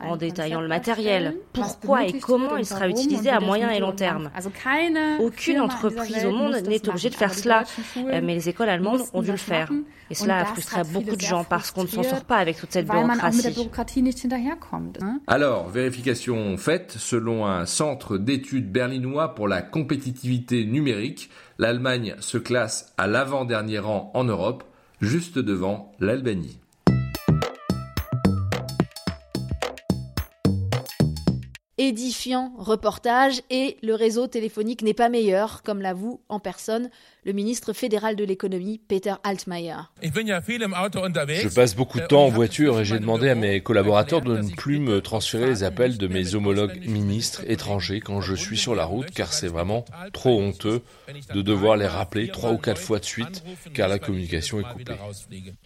en 0.04 0.18
détaillant 0.18 0.62
le 0.62 0.68
matériel, 0.68 1.36
pourquoi 1.54 2.06
et 2.06 2.20
comment 2.20 2.58
il 2.58 2.66
sera 2.66 2.88
utilisé 2.88 3.30
à 3.30 3.40
moyen 3.40 3.70
et 3.70 3.80
long 3.80 3.92
terme? 3.92 4.30
Aucune 5.20 5.60
entreprise 5.60 6.26
au 6.26 6.32
monde 6.32 6.56
n'est 6.68 6.88
obligée 6.88 7.10
de 7.10 7.16
faire 7.16 7.34
cela, 7.34 7.64
mais 7.96 8.36
les 8.36 8.50
écoles 8.50 8.70
allemandes 8.70 9.02
ont 9.14 9.22
dû 9.22 9.32
le 9.32 9.38
faire. 9.38 9.72
Et 10.10 10.16
cela 10.16 10.40
a 10.40 10.46
frustré 10.46 10.82
beaucoup 10.92 11.16
de 11.16 11.22
gens 11.22 11.44
parce 11.44 11.72
qu'on 11.72 11.84
ne 11.84 11.88
s'en 11.88 12.04
sort 12.04 12.26
pas 12.26 12.38
avec 12.38 12.58
toute 12.58 12.72
cette 12.72 12.86
bureaucratie. 12.86 13.48
Alors, 15.28 15.70
vérification 15.70 16.58
faite, 16.58 16.93
selon 16.98 17.46
un 17.46 17.66
centre 17.66 18.18
d'études 18.18 18.72
berlinois 18.72 19.36
pour 19.36 19.48
la 19.48 19.62
compétitivité 19.62 20.66
numérique, 20.66 21.30
l'Allemagne 21.58 22.16
se 22.20 22.38
classe 22.38 22.94
à 22.98 23.08
l'avant-dernier 23.08 23.80
rang 23.80 24.12
en 24.14 24.24
Europe, 24.24 24.64
juste 25.02 25.40
devant 25.40 25.92
l'Albanie. 26.00 26.63
Édifiant 31.86 32.54
reportage 32.58 33.42
et 33.50 33.76
le 33.84 33.94
réseau 33.94 34.28
téléphonique 34.28 34.84
n'est 34.84 34.94
pas 34.94 35.10
meilleur, 35.10 35.64
comme 35.64 35.82
l'avoue 35.82 36.22
en 36.30 36.40
personne 36.40 36.90
le 37.26 37.34
ministre 37.34 37.74
fédéral 37.74 38.16
de 38.16 38.24
l'économie, 38.24 38.80
Peter 38.88 39.14
Altmaier. 39.24 39.76
Je 40.02 41.54
passe 41.54 41.76
beaucoup 41.76 42.00
de 42.00 42.06
temps 42.06 42.26
en 42.26 42.30
voiture 42.30 42.80
et 42.80 42.86
j'ai 42.86 43.00
demandé 43.00 43.30
à 43.30 43.36
mes 43.36 43.62
collaborateurs 43.62 44.22
de 44.22 44.38
ne 44.38 44.50
plus 44.50 44.80
me 44.80 45.02
transférer 45.02 45.48
les 45.48 45.64
appels 45.64 45.98
de 45.98 46.08
mes 46.08 46.36
homologues 46.36 46.86
ministres 46.86 47.44
étrangers 47.48 48.02
quand 48.02 48.22
je 48.22 48.36
suis 48.36 48.58
sur 48.58 48.76
la 48.76 48.86
route, 48.86 49.12
car 49.12 49.34
c'est 49.34 49.48
vraiment 49.48 49.86
trop 50.12 50.40
honteux 50.40 50.82
de 51.34 51.42
devoir 51.42 51.78
les 51.78 51.88
rappeler 51.88 52.28
trois 52.28 52.52
ou 52.52 52.58
quatre 52.58 52.82
fois 52.82 53.00
de 53.00 53.06
suite, 53.06 53.44
car 53.74 53.88
la 53.88 54.00
communication 54.00 54.60
est 54.60 54.64
coupée. 54.64 54.96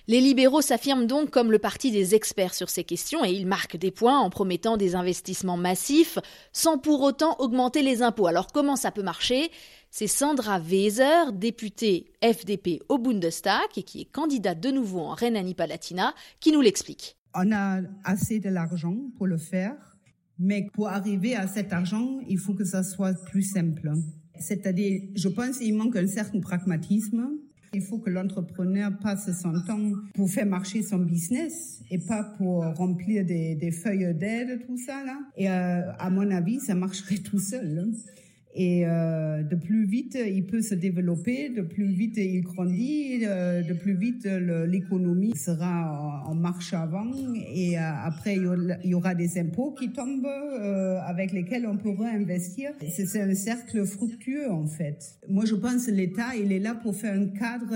Les 0.08 0.22
libéraux 0.22 0.62
s'affirment 0.62 1.08
donc 1.08 1.32
comme 1.32 1.52
le 1.52 1.60
parti 1.60 1.92
des 1.92 2.16
experts 2.16 2.54
sur 2.54 2.70
ces 2.70 2.84
questions 2.84 3.26
et 3.26 3.32
ils 3.32 3.48
marquent 3.48 3.78
des 3.78 3.92
points 3.92 4.20
en 4.20 4.30
promettant 4.30 4.78
des 4.78 4.96
investissements 4.96 5.58
massifs 5.58 6.07
sans 6.52 6.78
pour 6.78 7.02
autant 7.02 7.36
augmenter 7.40 7.82
les 7.82 8.02
impôts. 8.02 8.28
Alors 8.28 8.52
comment 8.52 8.76
ça 8.76 8.92
peut 8.92 9.04
marcher? 9.04 9.50
C'est 9.90 10.08
Sandra 10.08 10.60
Weser, 10.60 11.32
députée 11.34 12.12
FDP 12.24 12.82
au 12.90 12.98
Bundestag 12.98 13.68
et 13.78 13.84
qui 13.84 14.02
est 14.02 14.06
candidate 14.12 14.60
de 14.60 14.70
nouveau 14.70 15.00
en 15.00 15.14
Rhénanie-Palatinat, 15.14 16.14
qui 16.40 16.52
nous 16.52 16.62
l'explique. 16.62 17.18
On 17.34 17.52
a 17.52 17.82
assez 18.04 18.40
de 18.40 18.50
l'argent 18.50 18.96
pour 19.18 19.28
le 19.28 19.38
faire, 19.38 19.76
mais 20.40 20.68
pour 20.74 20.90
arriver 20.90 21.36
à 21.36 21.48
cet 21.48 21.74
argent, 21.74 22.20
il 22.28 22.38
faut 22.38 22.54
que 22.54 22.66
ça 22.66 22.84
soit 22.84 23.14
plus 23.26 23.44
simple. 23.44 23.92
C'est-à-dire, 24.40 25.02
je 25.16 25.30
pense 25.30 25.58
qu'il 25.58 25.76
manque 25.76 25.96
un 25.96 26.08
certain 26.08 26.40
pragmatisme. 26.40 27.30
Il 27.74 27.82
faut 27.82 28.00
que 28.00 28.10
l'entrepreneur 28.10 28.92
passe 29.02 29.30
son 29.42 29.54
temps 29.62 29.92
pour 30.14 30.30
faire 30.30 30.46
marcher 30.46 30.84
son 30.84 31.00
business 31.00 31.82
et 31.92 32.00
pas 32.00 32.24
pour 32.38 32.64
remplir 32.76 33.26
des, 33.26 33.72
feuilles 33.72 34.14
d'aide, 34.16 34.66
tout 34.66 34.78
ça 34.78 35.04
là. 35.06 35.20
Et 35.36 35.50
euh, 35.50 35.92
à 36.00 36.10
mon 36.10 36.30
avis, 36.32 36.60
ça 36.60 36.76
marcherait 36.76 37.18
tout 37.18 37.40
seul. 37.40 37.80
Hein. 37.80 37.92
Et 38.60 38.88
euh, 38.88 39.44
de 39.44 39.56
plus 39.56 39.86
vite 39.86 40.18
il 40.20 40.48
peut 40.48 40.64
se 40.64 40.74
développer, 40.74 41.50
de 41.50 41.62
plus 41.62 41.94
vite 41.94 42.18
il 42.18 42.42
grandit, 42.42 43.20
euh, 43.24 43.62
de 43.62 43.74
plus 43.76 43.96
vite 43.96 44.26
l'économie 44.26 45.36
sera 45.36 46.24
en 46.26 46.34
marche 46.34 46.74
avant. 46.74 47.12
Et 47.54 47.78
euh, 47.78 47.82
après, 48.04 48.36
il 48.36 48.80
y 48.84 48.96
aura 48.96 49.14
des 49.14 49.38
impôts 49.38 49.76
qui 49.78 49.92
tombent 49.92 50.26
avec 51.06 51.34
lesquels 51.34 51.68
on 51.68 51.78
pourra 51.78 52.08
investir. 52.08 52.72
C'est 52.90 53.22
un 53.22 53.36
cercle 53.36 53.86
fructueux 53.86 54.50
en 54.50 54.66
fait. 54.66 55.20
Moi, 55.30 55.46
je 55.46 55.54
pense 55.54 55.86
que 55.86 55.92
l'État, 55.92 56.36
il 56.36 56.52
est 56.52 56.60
là 56.60 56.74
pour 56.74 56.96
faire 56.96 57.14
un 57.14 57.28
cadre 57.28 57.76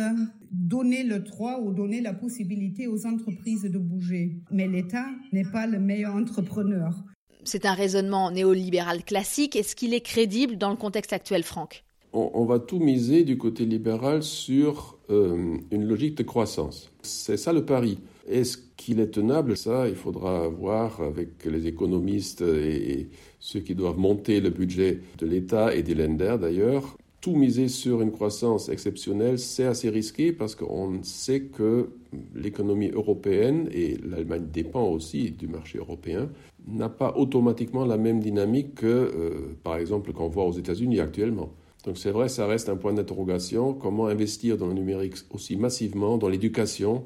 donner 0.51 1.03
le 1.03 1.19
droit 1.19 1.59
ou 1.61 1.71
donner 1.73 2.01
la 2.01 2.13
possibilité 2.13 2.87
aux 2.87 3.05
entreprises 3.05 3.63
de 3.63 3.77
bouger. 3.77 4.41
Mais 4.51 4.67
l'État 4.67 5.05
n'est 5.31 5.45
pas 5.45 5.67
le 5.67 5.79
meilleur 5.79 6.15
entrepreneur 6.15 7.05
c'est 7.43 7.65
un 7.65 7.73
raisonnement 7.73 8.31
néolibéral 8.31 9.03
classique. 9.03 9.55
Est-ce 9.55 9.75
qu'il 9.75 9.93
est 9.93 10.01
crédible 10.01 10.57
dans 10.57 10.69
le 10.69 10.75
contexte 10.75 11.13
actuel, 11.13 11.43
Franck? 11.43 11.83
On, 12.13 12.43
va 12.43 12.59
tout 12.59 12.79
miser 12.79 13.23
du 13.23 13.37
côté 13.37 13.65
libéral 13.65 14.21
sur 14.21 14.97
euh, 15.09 15.55
une 15.71 15.85
logique 15.85 16.15
de 16.15 16.23
croissance. 16.23 16.91
C'est 17.01 17.37
ça 17.37 17.53
le 17.53 17.63
pari. 17.63 17.99
Est-ce 18.27 18.57
qu'il 18.75 18.99
est 18.99 19.11
tenable? 19.11 19.55
Ça, 19.55 19.87
il 19.87 19.95
faudra 19.95 20.49
voir 20.49 20.99
avec 20.99 21.45
les 21.45 21.67
économistes 21.67 22.41
et, 22.41 23.07
ceux 23.39 23.61
qui 23.61 23.75
doivent 23.75 23.97
monter 23.97 24.41
le 24.41 24.49
budget 24.49 24.99
de 25.19 25.25
l'État 25.25 25.73
et 25.73 25.83
des 25.83 25.95
lenders 25.95 26.37
d'ailleurs 26.37 26.97
tout 27.21 27.35
miser 27.35 27.67
sur 27.67 28.01
une 28.01 28.11
croissance 28.11 28.67
exceptionnelle, 28.67 29.37
c'est 29.37 29.65
assez 29.65 29.89
risqué 29.89 30.31
parce 30.31 30.55
qu'on 30.55 31.03
sait 31.03 31.41
que 31.41 31.91
l'économie 32.33 32.89
européenne, 32.89 33.69
et 33.71 33.97
l'Allemagne 34.03 34.47
dépend 34.51 34.87
aussi 34.89 35.29
du 35.29 35.47
marché 35.47 35.77
européen, 35.77 36.29
n'a 36.67 36.89
pas 36.89 37.13
automatiquement 37.17 37.85
la 37.85 37.97
même 37.97 38.19
dynamique 38.19 38.75
que, 38.75 38.85
euh, 38.87 39.57
par 39.63 39.77
exemple, 39.77 40.13
qu'on 40.13 40.27
voit 40.27 40.45
aux 40.45 40.53
États-Unis 40.53 40.99
actuellement. 40.99 41.49
Donc 41.85 41.97
c'est 41.97 42.11
vrai, 42.11 42.29
ça 42.29 42.45
reste 42.45 42.69
un 42.69 42.77
point 42.77 42.93
d'interrogation. 42.93 43.73
Comment 43.73 44.07
investir 44.07 44.57
dans 44.57 44.67
le 44.67 44.73
numérique 44.73 45.15
aussi 45.31 45.55
massivement, 45.55 46.17
dans 46.17 46.29
l'éducation, 46.29 47.05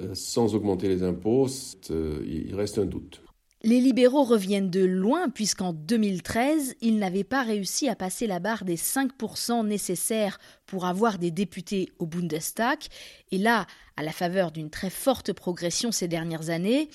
euh, 0.00 0.14
sans 0.14 0.54
augmenter 0.54 0.88
les 0.88 1.02
impôts? 1.02 1.46
Euh, 1.90 2.22
Il 2.26 2.54
reste 2.54 2.78
un 2.78 2.84
doute. 2.84 3.22
Les 3.64 3.80
libéraux 3.80 4.24
reviennent 4.24 4.70
de 4.70 4.84
loin 4.84 5.28
puisqu'en 5.28 5.72
2013, 5.72 6.74
ils 6.80 6.98
n'avaient 6.98 7.22
pas 7.22 7.44
réussi 7.44 7.88
à 7.88 7.94
passer 7.94 8.26
la 8.26 8.40
barre 8.40 8.64
des 8.64 8.76
5% 8.76 9.64
nécessaires 9.64 10.40
pour 10.66 10.84
avoir 10.84 11.16
des 11.16 11.30
députés 11.30 11.88
au 12.00 12.06
Bundestag. 12.06 12.80
Et 13.30 13.38
là, 13.38 13.68
à 13.96 14.02
la 14.02 14.10
faveur 14.10 14.50
d'une 14.50 14.68
très 14.68 14.90
forte 14.90 15.32
progression 15.32 15.92
ces 15.92 16.08
dernières 16.08 16.50
années, 16.50 16.88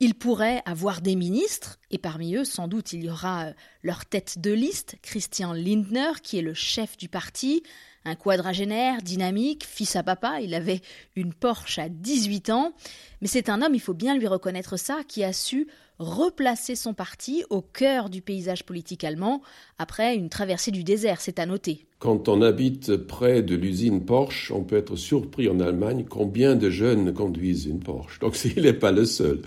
ils 0.00 0.14
pourraient 0.14 0.62
avoir 0.64 1.02
des 1.02 1.14
ministres, 1.14 1.78
et 1.90 1.98
parmi 1.98 2.36
eux, 2.36 2.44
sans 2.44 2.68
doute, 2.68 2.94
il 2.94 3.04
y 3.04 3.10
aura 3.10 3.46
euh, 3.46 3.52
leur 3.82 4.06
tête 4.06 4.38
de 4.38 4.52
liste, 4.52 4.96
Christian 5.02 5.52
Lindner, 5.52 6.12
qui 6.22 6.38
est 6.38 6.42
le 6.42 6.54
chef 6.54 6.96
du 6.96 7.10
parti, 7.10 7.62
un 8.06 8.14
quadragénaire, 8.14 9.02
dynamique, 9.02 9.64
fils 9.66 9.96
à 9.96 10.02
papa, 10.02 10.40
il 10.40 10.54
avait 10.54 10.80
une 11.16 11.34
Porsche 11.34 11.78
à 11.78 11.88
18 11.88 12.50
ans, 12.50 12.72
mais 13.20 13.28
c'est 13.28 13.48
un 13.48 13.60
homme, 13.60 13.74
il 13.74 13.80
faut 13.80 13.94
bien 13.94 14.16
lui 14.16 14.26
reconnaître 14.26 14.78
ça, 14.78 15.00
qui 15.06 15.24
a 15.24 15.32
su 15.32 15.66
replacer 15.98 16.74
son 16.74 16.94
parti 16.94 17.44
au 17.50 17.60
cœur 17.60 18.10
du 18.10 18.20
paysage 18.20 18.64
politique 18.64 19.04
allemand 19.04 19.42
après 19.78 20.16
une 20.16 20.28
traversée 20.28 20.70
du 20.70 20.84
désert, 20.84 21.20
c'est 21.20 21.38
à 21.38 21.46
noter. 21.46 21.86
Quand 21.98 22.28
on 22.28 22.42
habite 22.42 22.96
près 22.96 23.42
de 23.42 23.54
l'usine 23.54 24.04
Porsche, 24.04 24.50
on 24.50 24.62
peut 24.62 24.76
être 24.76 24.96
surpris 24.96 25.48
en 25.48 25.60
Allemagne 25.60 26.04
combien 26.08 26.56
de 26.56 26.68
jeunes 26.68 27.12
conduisent 27.12 27.66
une 27.66 27.80
Porsche. 27.80 28.18
Donc 28.20 28.36
il 28.56 28.64
n'est 28.64 28.72
pas 28.72 28.92
le 28.92 29.04
seul. 29.04 29.42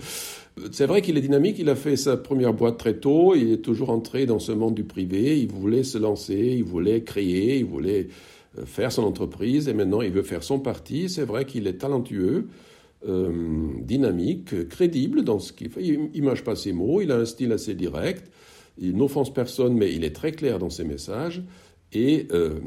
C'est 0.72 0.86
vrai 0.86 1.02
qu'il 1.02 1.16
est 1.16 1.20
dynamique, 1.20 1.56
il 1.58 1.68
a 1.68 1.76
fait 1.76 1.96
sa 1.96 2.16
première 2.16 2.52
boîte 2.52 2.78
très 2.78 2.94
tôt, 2.94 3.36
il 3.36 3.52
est 3.52 3.62
toujours 3.62 3.90
entré 3.90 4.26
dans 4.26 4.40
ce 4.40 4.50
monde 4.50 4.74
du 4.74 4.82
privé, 4.82 5.38
il 5.38 5.52
voulait 5.52 5.84
se 5.84 5.98
lancer, 5.98 6.54
il 6.56 6.64
voulait 6.64 7.04
créer, 7.04 7.58
il 7.58 7.64
voulait 7.64 8.08
euh, 8.58 8.66
faire 8.66 8.90
son 8.90 9.04
entreprise 9.04 9.68
et 9.68 9.74
maintenant 9.74 10.02
il 10.02 10.10
veut 10.10 10.22
faire 10.22 10.42
son 10.42 10.58
parti. 10.58 11.08
C'est 11.08 11.24
vrai 11.24 11.44
qu'il 11.44 11.66
est 11.66 11.78
talentueux. 11.78 12.48
Euh, 13.06 13.74
dynamique, 13.80 14.68
crédible 14.68 15.22
dans 15.22 15.38
ce 15.38 15.52
qu'il 15.52 15.70
fait. 15.70 15.84
Il 15.84 16.22
mâche 16.24 16.42
pas 16.42 16.56
ses 16.56 16.72
mots, 16.72 17.00
il 17.00 17.12
a 17.12 17.16
un 17.16 17.24
style 17.26 17.52
assez 17.52 17.74
direct, 17.74 18.28
il 18.76 18.96
n'offense 18.96 19.32
personne, 19.32 19.74
mais 19.74 19.94
il 19.94 20.02
est 20.02 20.14
très 20.14 20.32
clair 20.32 20.58
dans 20.58 20.68
ses 20.68 20.82
messages 20.82 21.44
et 21.92 22.26
euh, 22.32 22.58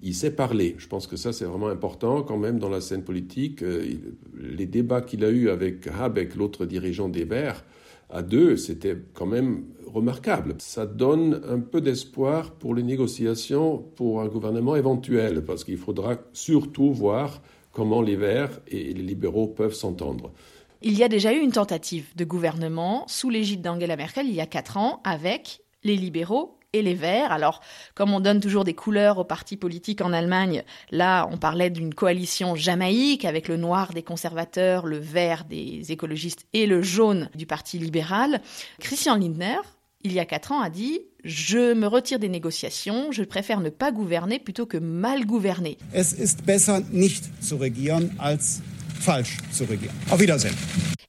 il 0.00 0.14
sait 0.14 0.30
parler. 0.30 0.76
Je 0.78 0.86
pense 0.86 1.08
que 1.08 1.16
ça, 1.16 1.32
c'est 1.32 1.44
vraiment 1.44 1.66
important 1.68 2.22
quand 2.22 2.38
même 2.38 2.60
dans 2.60 2.68
la 2.68 2.80
scène 2.80 3.02
politique. 3.02 3.64
Euh, 3.64 3.96
les 4.40 4.66
débats 4.66 5.02
qu'il 5.02 5.24
a 5.24 5.30
eus 5.30 5.50
avec 5.50 5.88
Habeck, 5.88 6.36
l'autre 6.36 6.66
dirigeant 6.66 7.08
des 7.08 7.24
Verts, 7.24 7.64
à 8.10 8.22
deux, 8.22 8.56
c'était 8.56 8.96
quand 9.12 9.26
même 9.26 9.64
remarquable. 9.86 10.54
Ça 10.58 10.86
donne 10.86 11.42
un 11.48 11.58
peu 11.58 11.80
d'espoir 11.80 12.52
pour 12.52 12.76
les 12.76 12.84
négociations 12.84 13.78
pour 13.96 14.20
un 14.20 14.28
gouvernement 14.28 14.76
éventuel, 14.76 15.44
parce 15.44 15.64
qu'il 15.64 15.78
faudra 15.78 16.16
surtout 16.32 16.92
voir 16.92 17.42
comment 17.74 18.00
les 18.00 18.16
Verts 18.16 18.60
et 18.68 18.94
les 18.94 19.02
libéraux 19.02 19.48
peuvent 19.48 19.74
s'entendre. 19.74 20.32
Il 20.80 20.96
y 20.96 21.02
a 21.02 21.08
déjà 21.08 21.32
eu 21.32 21.40
une 21.40 21.52
tentative 21.52 22.14
de 22.16 22.24
gouvernement 22.24 23.04
sous 23.08 23.30
l'égide 23.30 23.62
d'Angela 23.62 23.96
Merkel 23.96 24.26
il 24.26 24.34
y 24.34 24.40
a 24.40 24.46
quatre 24.46 24.76
ans 24.76 25.00
avec 25.04 25.60
les 25.82 25.96
libéraux 25.96 26.58
et 26.72 26.82
les 26.82 26.94
Verts. 26.94 27.32
Alors, 27.32 27.60
comme 27.94 28.12
on 28.12 28.20
donne 28.20 28.40
toujours 28.40 28.64
des 28.64 28.74
couleurs 28.74 29.18
aux 29.18 29.24
partis 29.24 29.56
politiques 29.56 30.00
en 30.02 30.12
Allemagne, 30.12 30.62
là, 30.90 31.28
on 31.30 31.36
parlait 31.36 31.70
d'une 31.70 31.94
coalition 31.94 32.54
jamaïque 32.54 33.24
avec 33.24 33.48
le 33.48 33.56
noir 33.56 33.92
des 33.92 34.02
conservateurs, 34.02 34.86
le 34.86 34.98
vert 34.98 35.44
des 35.44 35.92
écologistes 35.92 36.46
et 36.52 36.66
le 36.66 36.82
jaune 36.82 37.30
du 37.34 37.46
Parti 37.46 37.78
libéral. 37.78 38.40
Christian 38.80 39.16
Lindner, 39.16 39.60
il 40.02 40.12
y 40.12 40.20
a 40.20 40.26
quatre 40.26 40.52
ans, 40.52 40.60
a 40.60 40.68
dit 40.68 41.00
Je 41.24 41.72
me 41.72 41.86
retire 41.86 42.18
des 42.18 42.28
négociations, 42.28 43.10
je 43.10 43.22
préfère 43.22 43.60
ne 43.60 43.70
pas 43.70 43.92
gouverner 43.92 44.38
plutôt 44.38 44.66
que 44.66 44.76
mal 44.76 45.24
gouverner. 45.24 45.78
Es 45.94 46.12
ist 46.12 46.44
besser 46.44 46.82
nicht 46.92 47.24
zu 47.42 47.56
regieren 47.56 48.10
als 48.18 48.60
falsch 49.00 49.38
zu 49.50 49.64
regieren. 49.64 49.94
Auf 50.10 50.20
Wiedersehen. 50.20 50.54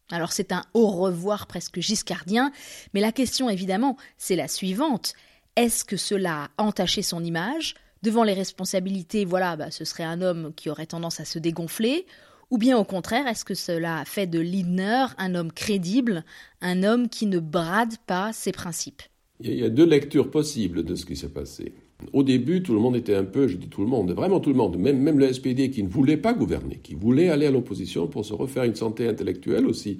Alors 0.09 0.31
c'est 0.31 0.53
un 0.53 0.63
au 0.73 0.87
revoir 0.87 1.47
presque 1.47 1.81
giscardien, 1.81 2.53
mais 2.93 3.01
la 3.01 3.11
question 3.11 3.49
évidemment, 3.49 3.97
c'est 4.17 4.37
la 4.37 4.47
suivante. 4.47 5.15
Est-ce 5.57 5.83
que 5.83 5.97
cela 5.97 6.47
a 6.57 6.63
entaché 6.63 7.01
son 7.01 7.21
image? 7.21 7.75
Devant 8.01 8.23
les 8.23 8.33
responsabilités, 8.33 9.25
voilà, 9.25 9.57
bah, 9.57 9.69
ce 9.69 9.83
serait 9.83 10.05
un 10.05 10.21
homme 10.21 10.53
qui 10.55 10.69
aurait 10.69 10.85
tendance 10.85 11.19
à 11.19 11.25
se 11.25 11.39
dégonfler, 11.39 12.05
ou 12.51 12.57
bien 12.57 12.77
au 12.77 12.85
contraire, 12.85 13.27
est-ce 13.27 13.43
que 13.43 13.53
cela 13.53 13.97
a 13.97 14.05
fait 14.05 14.27
de 14.27 14.39
Lindner 14.39 15.07
un 15.17 15.35
homme 15.35 15.51
crédible, 15.51 16.23
un 16.61 16.83
homme 16.83 17.09
qui 17.09 17.25
ne 17.25 17.39
brade 17.39 17.97
pas 18.07 18.31
ses 18.31 18.53
principes? 18.53 19.01
Il 19.41 19.53
y 19.53 19.63
a 19.63 19.69
deux 19.69 19.85
lectures 19.85 20.31
possibles 20.31 20.83
de 20.83 20.95
ce 20.95 21.05
qui 21.05 21.15
s'est 21.15 21.29
passé. 21.29 21.73
Au 22.13 22.23
début, 22.23 22.61
tout 22.63 22.73
le 22.73 22.79
monde 22.79 22.95
était 22.95 23.15
un 23.15 23.23
peu, 23.23 23.47
je 23.47 23.57
dis 23.57 23.67
tout 23.67 23.81
le 23.81 23.87
monde, 23.87 24.11
vraiment 24.11 24.39
tout 24.39 24.49
le 24.49 24.55
monde, 24.55 24.77
même, 24.77 24.99
même 24.99 25.19
le 25.19 25.31
SPD 25.31 25.69
qui 25.71 25.83
ne 25.83 25.89
voulait 25.89 26.17
pas 26.17 26.33
gouverner, 26.33 26.79
qui 26.81 26.95
voulait 26.95 27.29
aller 27.29 27.45
à 27.45 27.51
l'opposition 27.51 28.07
pour 28.07 28.25
se 28.25 28.33
refaire 28.33 28.63
une 28.63 28.75
santé 28.75 29.07
intellectuelle 29.07 29.65
aussi 29.65 29.99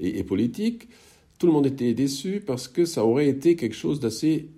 et, 0.00 0.22
politique. 0.24 0.88
Tout 1.38 1.46
le 1.46 1.52
monde 1.52 1.66
était 1.66 1.94
déçu 1.94 2.42
parce 2.44 2.68
que 2.68 2.84
ça 2.84 3.04
aurait 3.04 3.28
été 3.28 3.56
quelque 3.56 3.74
chose 3.74 4.00
d'assez 4.00 4.48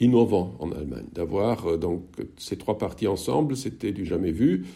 innovant 0.00 0.54
en 0.58 0.72
Allemagne. 0.72 1.06
D'avoir 1.12 1.66
euh, 1.66 1.76
donc 1.78 2.02
ces 2.36 2.56
trois 2.56 2.76
partis 2.76 3.06
ensemble, 3.06 3.56
c'était 3.56 3.92
du 3.92 4.04
jamais 4.04 4.32
vu. 4.32 4.66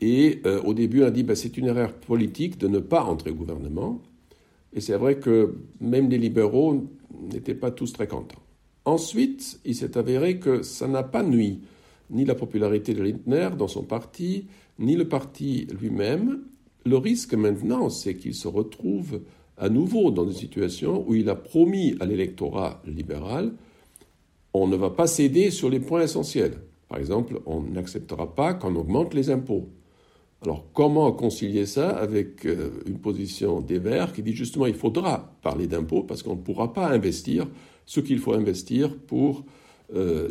Et 0.00 0.40
euh, 0.46 0.62
au 0.62 0.74
début, 0.74 1.02
on 1.02 1.06
a 1.06 1.10
dit 1.10 1.24
ben, 1.24 1.34
c'est 1.34 1.56
une 1.56 1.66
erreur 1.66 1.92
politique 1.92 2.58
de 2.58 2.68
ne 2.68 2.78
pas 2.78 3.02
entrer 3.02 3.30
au 3.30 3.34
gouvernement. 3.34 4.00
Et 4.72 4.80
c'est 4.80 4.96
vrai 4.96 5.18
que 5.18 5.54
même 5.80 6.08
les 6.08 6.18
libéraux 6.18 6.86
n'étaient 7.32 7.54
pas 7.54 7.70
tous 7.70 7.92
très 7.92 8.06
contents. 8.06 8.42
Ensuite, 8.84 9.60
il 9.64 9.74
s'est 9.74 9.98
avéré 9.98 10.38
que 10.38 10.62
ça 10.62 10.88
n'a 10.88 11.02
pas 11.02 11.22
nui 11.22 11.60
ni 12.10 12.24
la 12.24 12.34
popularité 12.34 12.92
de 12.92 13.02
Lindner 13.02 13.50
dans 13.56 13.68
son 13.68 13.84
parti, 13.84 14.46
ni 14.78 14.96
le 14.96 15.08
parti 15.08 15.68
lui-même. 15.78 16.40
Le 16.84 16.96
risque 16.96 17.34
maintenant, 17.34 17.88
c'est 17.88 18.16
qu'il 18.16 18.34
se 18.34 18.48
retrouve 18.48 19.20
à 19.56 19.68
nouveau 19.68 20.10
dans 20.10 20.26
une 20.26 20.32
situation 20.32 21.04
où 21.06 21.14
il 21.14 21.28
a 21.28 21.36
promis 21.36 21.94
à 22.00 22.06
l'électorat 22.06 22.82
libéral 22.86 23.52
on 24.52 24.66
ne 24.66 24.76
va 24.76 24.90
pas 24.90 25.06
céder 25.06 25.50
sur 25.50 25.70
les 25.70 25.80
points 25.80 26.02
essentiels. 26.02 26.58
Par 26.88 26.98
exemple, 26.98 27.40
on 27.46 27.62
n'acceptera 27.62 28.34
pas 28.34 28.54
qu'on 28.54 28.74
augmente 28.74 29.14
les 29.14 29.30
impôts. 29.30 29.68
Alors 30.42 30.64
comment 30.72 31.12
concilier 31.12 31.66
ça 31.66 31.90
avec 31.90 32.46
euh, 32.46 32.70
une 32.86 32.98
position 32.98 33.60
des 33.60 33.78
Verts 33.78 34.12
qui 34.12 34.22
dit 34.22 34.32
justement 34.32 34.66
il 34.66 34.74
faudra 34.74 35.34
parler 35.42 35.66
d'impôts 35.66 36.02
parce 36.02 36.22
qu'on 36.22 36.36
ne 36.36 36.40
pourra 36.40 36.72
pas 36.72 36.88
investir 36.88 37.46
ce 37.84 38.00
qu'il 38.00 38.18
faut 38.18 38.32
investir 38.32 38.96
pour 38.96 39.44
euh, 39.94 40.28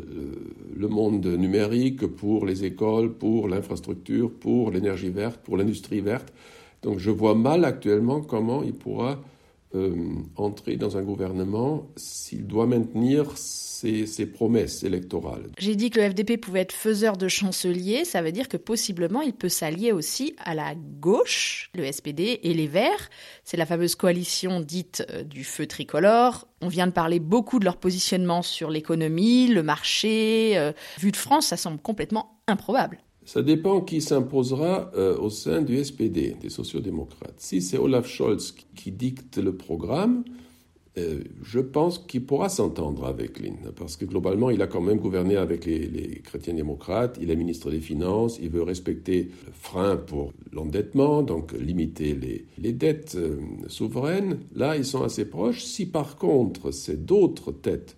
le 0.76 0.88
monde 0.88 1.26
numérique, 1.26 2.08
pour 2.08 2.46
les 2.46 2.66
écoles, 2.66 3.14
pour 3.14 3.48
l'infrastructure, 3.48 4.32
pour 4.32 4.72
l'énergie 4.72 5.10
verte, 5.10 5.42
pour 5.44 5.58
l'industrie 5.58 6.02
verte. 6.02 6.34
Donc 6.82 6.98
je 6.98 7.12
vois 7.12 7.36
mal 7.36 7.64
actuellement 7.66 8.22
comment 8.22 8.64
il 8.64 8.74
pourra 8.74 9.20
euh, 9.76 10.16
entrer 10.36 10.78
dans 10.78 10.98
un 10.98 11.04
gouvernement 11.04 11.92
s'il 11.96 12.48
doit 12.48 12.66
maintenir 12.66 13.38
ses, 13.38 14.26
promesses 14.26 14.84
électorales. 14.84 15.52
J'ai 15.58 15.76
dit 15.76 15.92
que 15.92 16.00
le 16.00 16.10
FDP 16.10 16.38
pouvait 16.38 16.62
être 16.62 16.74
faiseur 16.74 17.18
de 17.18 17.28
chancelier, 17.28 18.04
ça 18.04 18.22
veut 18.22 18.32
dire 18.32 18.50
que 18.50 18.58
possiblement 18.58 19.22
il 19.22 19.34
peut 19.34 19.48
s'allier 19.48 19.92
aussi 19.92 20.36
à 20.44 20.56
la 20.56 20.74
gauche, 20.76 21.70
le 21.76 21.90
SPD 21.90 22.40
et 22.42 22.54
les 22.56 22.68
Verts. 22.68 23.10
C'est 23.44 23.58
la 23.58 23.66
fameuse 23.68 23.94
coalition 23.96 24.60
dite 24.60 25.06
euh, 25.12 25.24
du 25.24 25.44
feu 25.44 25.68
tricolore. 25.68 26.48
On 26.62 26.68
vient 26.68 26.88
de 26.88 26.92
parler 26.92 27.20
beaucoup 27.20 27.60
de 27.60 27.66
leur 27.66 27.78
positionnement 27.78 28.42
sur 28.42 28.72
l'économie, 28.72 29.48
le 29.48 29.62
marché. 29.62 30.58
Euh, 30.58 30.74
vu 30.98 31.12
de 31.12 31.18
France, 31.18 31.48
ça 31.48 31.58
semble 31.58 31.80
complètement 31.80 32.42
improbable. 32.48 32.98
Ça 33.30 33.44
dépend 33.44 33.82
qui 33.82 34.02
s'imposera 34.02 34.90
euh, 34.96 35.16
au 35.20 35.30
sein 35.30 35.62
du 35.62 35.78
SPD, 35.84 36.36
des 36.42 36.50
sociodémocrates. 36.50 37.36
Si 37.38 37.62
c'est 37.62 37.78
Olaf 37.78 38.08
Scholz 38.08 38.56
qui 38.76 38.92
dicte 38.92 39.38
le 39.38 39.56
programme, 39.56 40.24
euh, 40.98 41.20
je 41.44 41.60
pense 41.60 42.00
qu'il 42.00 42.26
pourra 42.26 42.50
s'entendre 42.50 43.06
avec 43.06 43.40
Lindner, 43.40 43.70
parce 43.76 43.98
que 43.98 44.06
globalement, 44.06 44.50
il 44.50 44.64
a 44.64 44.68
quand 44.68 44.82
même 44.82 44.98
gouverné 44.98 45.36
avec 45.36 45.68
les, 45.68 46.24
chrétiens 46.24 46.56
démocrates, 46.56 47.20
il 47.22 47.30
est 47.30 47.36
ministre 47.36 47.70
des 47.70 47.82
Finances, 47.82 48.40
il 48.42 48.50
veut 48.50 48.64
respecter 48.64 49.30
le 49.46 49.52
frein 49.54 49.96
pour 49.96 50.34
l'endettement, 50.52 51.22
donc 51.22 51.52
limiter 51.54 52.16
les, 52.16 52.48
les 52.58 52.74
dettes 52.74 53.14
euh, 53.14 53.38
souveraines. 53.68 54.40
Là, 54.56 54.76
ils 54.76 54.86
sont 54.86 55.04
assez 55.04 55.26
proches. 55.26 55.64
Si 55.64 55.86
par 55.86 56.16
contre, 56.16 56.72
c'est 56.72 57.06
d'autres 57.06 57.52
têtes 57.52 57.96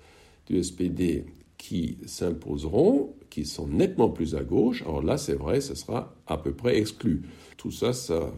du 0.47 0.61
SPD 0.61 1.23
qui 1.71 1.97
s'imposeront, 2.05 3.15
qui 3.29 3.45
sont 3.45 3.65
nettement 3.65 4.09
plus 4.09 4.35
à 4.35 4.43
gauche, 4.43 4.81
alors 4.81 5.01
là, 5.01 5.17
c'est 5.17 5.35
vrai, 5.35 5.61
ce 5.61 5.73
sera 5.73 6.13
à 6.27 6.35
peu 6.35 6.51
près 6.51 6.77
exclu. 6.77 7.21
Tout 7.55 7.71
ça, 7.71 7.93
ça, 7.93 8.29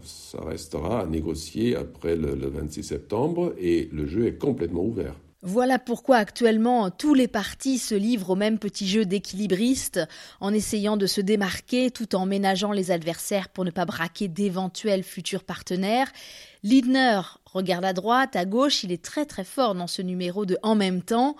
restera 0.46 1.00
à 1.00 1.06
négocier 1.06 1.74
après 1.74 2.14
le, 2.14 2.36
26 2.36 2.84
septembre 2.84 3.52
et 3.58 3.88
le 3.90 4.06
jeu 4.06 4.28
est 4.28 4.38
complètement 4.38 4.84
ouvert. 4.84 5.16
Voilà 5.42 5.80
pourquoi 5.80 6.18
actuellement 6.18 6.92
tous 6.92 7.12
les 7.12 7.26
partis 7.26 7.78
se 7.78 7.96
livrent 7.96 8.30
au 8.30 8.36
même 8.36 8.60
petit 8.60 8.86
jeu 8.86 9.04
d'équilibriste 9.04 10.00
en 10.38 10.54
essayant 10.54 10.96
de 10.96 11.06
se 11.06 11.20
démarquer 11.20 11.90
tout 11.90 12.14
en 12.14 12.26
ménageant 12.26 12.70
les 12.70 12.92
adversaires 12.92 13.48
pour 13.48 13.64
ne 13.64 13.72
pas 13.72 13.84
braquer 13.84 14.28
d'éventuels 14.28 15.02
futurs 15.02 15.42
partenaires. 15.42 16.12
Lidner 16.62 17.20
regarde 17.46 17.84
à 17.84 17.94
droite, 17.94 18.36
à 18.36 18.44
gauche, 18.44 18.84
il 18.84 18.92
est 18.92 19.02
très 19.02 19.26
très 19.26 19.44
fort 19.44 19.74
dans 19.74 19.88
ce 19.88 20.02
numéro 20.02 20.46
de 20.46 20.56
En 20.62 20.76
même 20.76 21.02
temps. 21.02 21.34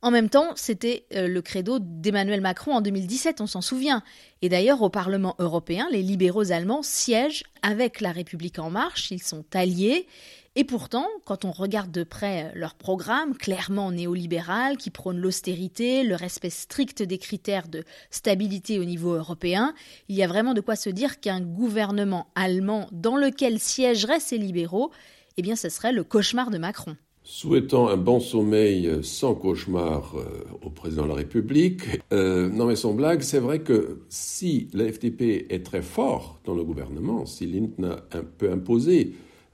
En 0.00 0.12
même 0.12 0.30
temps, 0.30 0.52
c'était 0.54 1.06
euh, 1.14 1.26
le 1.26 1.42
credo 1.42 1.78
d'Emmanuel 1.80 2.40
Macron 2.40 2.72
en 2.72 2.80
2017, 2.80 3.40
on 3.40 3.48
s'en 3.48 3.60
souvient. 3.60 4.04
Et 4.42 4.48
d'ailleurs, 4.48 4.82
au 4.82 4.90
Parlement 4.90 5.34
européen, 5.40 5.88
les 5.90 6.02
libéraux 6.02 6.52
allemands 6.52 6.84
siègent 6.84 7.42
avec 7.62 8.00
la 8.00 8.12
République 8.12 8.60
en 8.60 8.70
marche, 8.70 9.10
ils 9.10 9.22
sont 9.22 9.44
alliés. 9.54 10.06
Et 10.54 10.62
pourtant, 10.62 11.06
quand 11.24 11.44
on 11.44 11.50
regarde 11.50 11.90
de 11.90 12.04
près 12.04 12.44
euh, 12.44 12.50
leur 12.54 12.76
programme, 12.76 13.36
clairement 13.36 13.90
néolibéral, 13.90 14.76
qui 14.76 14.90
prône 14.90 15.18
l'austérité, 15.18 16.04
le 16.04 16.14
respect 16.14 16.50
strict 16.50 17.02
des 17.02 17.18
critères 17.18 17.66
de 17.66 17.82
stabilité 18.10 18.78
au 18.78 18.84
niveau 18.84 19.14
européen, 19.14 19.74
il 20.08 20.14
y 20.14 20.22
a 20.22 20.28
vraiment 20.28 20.54
de 20.54 20.60
quoi 20.60 20.76
se 20.76 20.90
dire 20.90 21.18
qu'un 21.18 21.40
gouvernement 21.40 22.28
allemand 22.36 22.88
dans 22.92 23.16
lequel 23.16 23.58
siégeraient 23.58 24.20
ces 24.20 24.38
libéraux, 24.38 24.92
eh 25.36 25.42
bien, 25.42 25.56
ce 25.56 25.68
serait 25.68 25.92
le 25.92 26.04
cauchemar 26.04 26.50
de 26.50 26.58
Macron. 26.58 26.96
Souhaitant 27.30 27.88
un 27.88 27.98
bon 27.98 28.20
sommeil 28.20 28.90
sans 29.02 29.34
cauchemar 29.34 30.14
euh, 30.16 30.44
au 30.62 30.70
président 30.70 31.02
de 31.02 31.08
la 31.08 31.14
République, 31.14 31.82
euh, 32.10 32.48
non 32.48 32.64
mais 32.64 32.74
sans 32.74 32.94
blague, 32.94 33.20
c'est 33.20 33.38
vrai 33.38 33.58
que 33.58 33.98
si 34.08 34.68
la 34.72 34.90
FDP 34.90 35.44
est 35.50 35.62
très 35.62 35.82
fort 35.82 36.40
dans 36.46 36.54
le 36.54 36.64
gouvernement, 36.64 37.26
si 37.26 37.46
Lindner 37.46 37.96
peut 38.38 38.50
imposer 38.50 39.12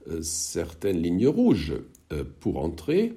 euh, 0.09 0.21
certaines 0.21 1.01
lignes 1.01 1.27
rouges 1.27 1.73
pour 2.39 2.63
entrer 2.63 3.13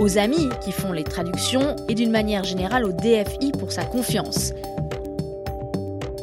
aux 0.00 0.18
amis 0.18 0.48
qui 0.64 0.72
font 0.72 0.92
les 0.92 1.04
traductions 1.04 1.76
et 1.88 1.94
d'une 1.94 2.10
manière 2.10 2.42
générale 2.42 2.84
au 2.84 2.92
DFI 2.92 3.52
pour 3.52 3.70
sa 3.70 3.84
confiance. 3.84 4.52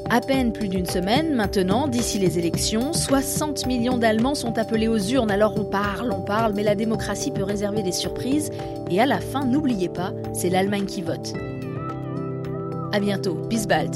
À 0.09 0.19
peine 0.19 0.51
plus 0.51 0.67
d'une 0.67 0.85
semaine 0.85 1.35
maintenant, 1.35 1.87
d'ici 1.87 2.17
les 2.17 2.39
élections, 2.39 2.91
60 2.91 3.67
millions 3.67 3.97
d'Allemands 3.97 4.35
sont 4.35 4.57
appelés 4.57 4.87
aux 4.87 4.97
urnes. 4.97 5.29
Alors 5.29 5.53
on 5.57 5.65
parle, 5.65 6.11
on 6.11 6.21
parle, 6.21 6.53
mais 6.55 6.63
la 6.63 6.75
démocratie 6.75 7.31
peut 7.31 7.43
réserver 7.43 7.83
des 7.83 7.91
surprises. 7.91 8.49
Et 8.89 8.99
à 8.99 9.05
la 9.05 9.19
fin, 9.19 9.45
n'oubliez 9.45 9.89
pas, 9.89 10.11
c'est 10.33 10.49
l'Allemagne 10.49 10.85
qui 10.85 11.01
vote. 11.01 11.33
À 12.93 12.99
bientôt, 12.99 13.35
bis 13.49 13.67
bald. 13.67 13.93